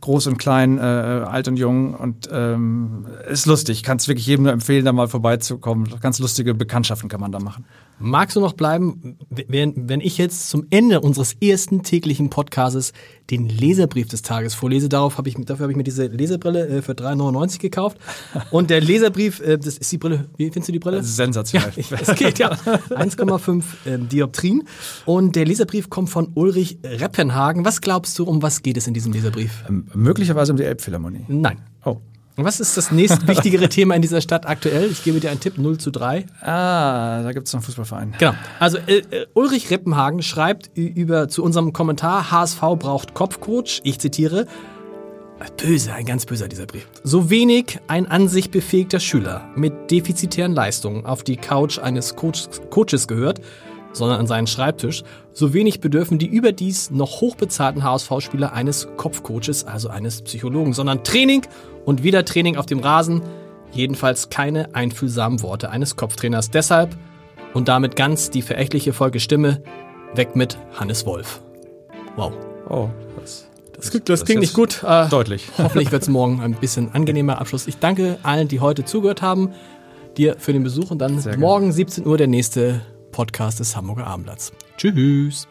groß 0.00 0.28
und 0.28 0.38
klein, 0.38 0.78
äh, 0.78 0.80
alt 0.80 1.48
und 1.48 1.58
jung 1.58 1.94
und 1.94 2.28
ähm, 2.32 3.06
ist 3.28 3.44
lustig. 3.44 3.82
Kann 3.82 3.98
es 3.98 4.08
wirklich 4.08 4.26
jedem 4.26 4.44
nur 4.44 4.52
empfehlen, 4.52 4.84
da 4.84 4.92
mal 4.92 5.08
vorbeizukommen. 5.08 5.92
Ganz 6.00 6.20
lustige 6.20 6.54
Bekanntschaften 6.54 7.10
kann 7.10 7.20
man 7.20 7.32
da 7.32 7.40
machen. 7.40 7.66
Magst 7.98 8.34
du 8.34 8.40
noch 8.40 8.54
bleiben, 8.54 9.18
wenn, 9.28 9.88
wenn 9.88 10.00
ich 10.00 10.16
jetzt 10.16 10.48
zum 10.48 10.66
Ende 10.70 11.02
unseres 11.02 11.34
ersten 11.34 11.82
täglichen 11.82 12.30
Podcasts 12.30 12.94
den 13.30 13.48
Leserbrief 13.90 14.08
des 14.08 14.22
Tages 14.22 14.54
vorlese? 14.54 14.88
Darauf 14.88 15.18
hab 15.18 15.26
ich, 15.26 15.34
dafür 15.34 15.64
habe 15.64 15.72
ich 15.72 15.76
mir 15.76 15.82
diese 15.82 16.06
Leserbrille 16.06 16.66
äh, 16.68 16.82
für 16.82 16.92
3,99 16.92 17.58
gekauft. 17.58 17.98
Und 18.50 18.70
der 18.70 18.80
Leserbrief, 18.80 19.40
äh, 19.40 19.58
das 19.58 19.78
ist 19.78 19.90
die 19.90 19.98
Brille, 19.98 20.28
wie 20.36 20.44
findest 20.44 20.68
du 20.68 20.72
die 20.72 20.78
Brille? 20.78 21.02
Sensationell. 21.02 21.72
Ja, 21.90 21.98
es 22.00 22.14
geht, 22.14 22.38
ja. 22.38 22.52
1,5 22.90 23.62
äh, 23.84 23.98
Dioptrien. 23.98 24.62
Und 25.06 25.34
der 25.34 25.44
Leserbrief 25.44 25.90
kommt 25.90 26.10
von 26.10 26.30
Ulrich 26.34 26.78
Reppenhagen. 26.84 27.64
Was 27.64 27.80
glaubst 27.80 28.18
du, 28.18 28.24
um 28.24 28.42
was 28.42 28.62
geht 28.62 28.76
es 28.76 28.86
in 28.86 28.94
diesem 28.94 29.12
Leserbrief? 29.12 29.64
Ähm, 29.68 29.86
möglicherweise 29.94 30.52
um 30.52 30.58
die 30.58 30.64
Elbphilharmonie. 30.64 31.24
Nein. 31.28 31.58
Was 32.36 32.60
ist 32.60 32.76
das 32.76 32.90
nächstwichtigere 32.90 33.68
Thema 33.70 33.94
in 33.94 34.02
dieser 34.02 34.20
Stadt 34.20 34.46
aktuell? 34.46 34.90
Ich 34.90 35.04
gebe 35.04 35.20
dir 35.20 35.30
einen 35.30 35.40
Tipp, 35.40 35.58
0 35.58 35.78
zu 35.78 35.90
3. 35.90 36.26
Ah, 36.40 37.22
da 37.22 37.32
gibt 37.32 37.46
es 37.46 37.52
noch 37.52 37.60
einen 37.60 37.66
Fußballverein. 37.66 38.14
Genau. 38.18 38.34
Also 38.58 38.78
äh, 38.78 38.98
äh, 39.10 39.26
Ulrich 39.34 39.70
Reppenhagen 39.70 40.22
schreibt 40.22 40.70
über 40.76 41.28
zu 41.28 41.42
unserem 41.42 41.72
Kommentar, 41.72 42.30
HSV 42.30 42.60
braucht 42.78 43.14
Kopfcoach. 43.14 43.80
Ich 43.84 43.98
zitiere, 43.98 44.46
Böse, 45.56 45.92
ein 45.92 46.06
ganz 46.06 46.26
böser 46.26 46.48
dieser 46.48 46.66
Brief. 46.66 46.86
So 47.02 47.30
wenig 47.30 47.78
ein 47.86 48.06
an 48.06 48.28
sich 48.28 48.50
befähigter 48.50 49.00
Schüler 49.00 49.48
mit 49.56 49.90
defizitären 49.90 50.54
Leistungen 50.54 51.04
auf 51.06 51.22
die 51.22 51.36
Couch 51.36 51.78
eines 51.78 52.16
Coach 52.16 52.46
Coaches 52.70 53.06
gehört, 53.06 53.40
sondern 53.92 54.20
an 54.20 54.26
seinen 54.26 54.46
Schreibtisch, 54.46 55.02
so 55.32 55.52
wenig 55.52 55.80
bedürfen 55.80 56.18
die 56.18 56.26
überdies 56.28 56.90
noch 56.90 57.20
hochbezahlten 57.20 57.82
HSV-Spieler 57.82 58.52
eines 58.52 58.88
Kopfcoaches, 58.96 59.64
also 59.64 59.88
eines 59.88 60.22
Psychologen, 60.22 60.72
sondern 60.72 61.02
Training 61.04 61.42
und 61.84 62.02
wieder 62.02 62.24
Training 62.24 62.56
auf 62.56 62.66
dem 62.66 62.80
Rasen, 62.80 63.22
jedenfalls 63.72 64.30
keine 64.30 64.74
einfühlsamen 64.74 65.42
Worte 65.42 65.70
eines 65.70 65.96
Kopftrainers. 65.96 66.50
Deshalb 66.50 66.96
und 67.54 67.68
damit 67.68 67.96
ganz 67.96 68.30
die 68.30 68.42
verächtliche 68.42 68.92
Folge 68.92 69.18
Stimme, 69.20 69.62
weg 70.14 70.36
mit 70.36 70.56
Hannes 70.78 71.06
Wolf. 71.06 71.40
Wow. 72.16 72.32
Oh, 72.68 72.88
das, 73.20 73.48
Das, 73.72 73.90
klingt- 73.90 74.08
das 74.08 74.24
klingt 74.24 74.40
nicht 74.40 74.54
gut. 74.54 74.82
Äh, 74.84 75.08
Deutlich. 75.08 75.48
Hoffentlich 75.58 75.90
wird 75.90 76.02
es 76.02 76.08
morgen 76.08 76.40
ein 76.40 76.54
bisschen 76.54 76.92
angenehmer 76.94 77.40
Abschluss. 77.40 77.66
Ich 77.66 77.78
danke 77.78 78.18
allen, 78.22 78.46
die 78.48 78.60
heute 78.60 78.84
zugehört 78.84 79.22
haben, 79.22 79.50
dir 80.16 80.36
für 80.38 80.52
den 80.52 80.62
Besuch 80.62 80.90
und 80.90 80.98
dann 80.98 81.18
Sehr 81.20 81.32
gerne. 81.32 81.40
morgen 81.44 81.72
17 81.72 82.06
Uhr 82.06 82.18
der 82.18 82.26
nächste 82.26 82.82
Podcast 83.10 83.60
des 83.60 83.76
Hamburger 83.76 84.06
Abendblatts. 84.06 84.52
Tschüss. 84.76 85.48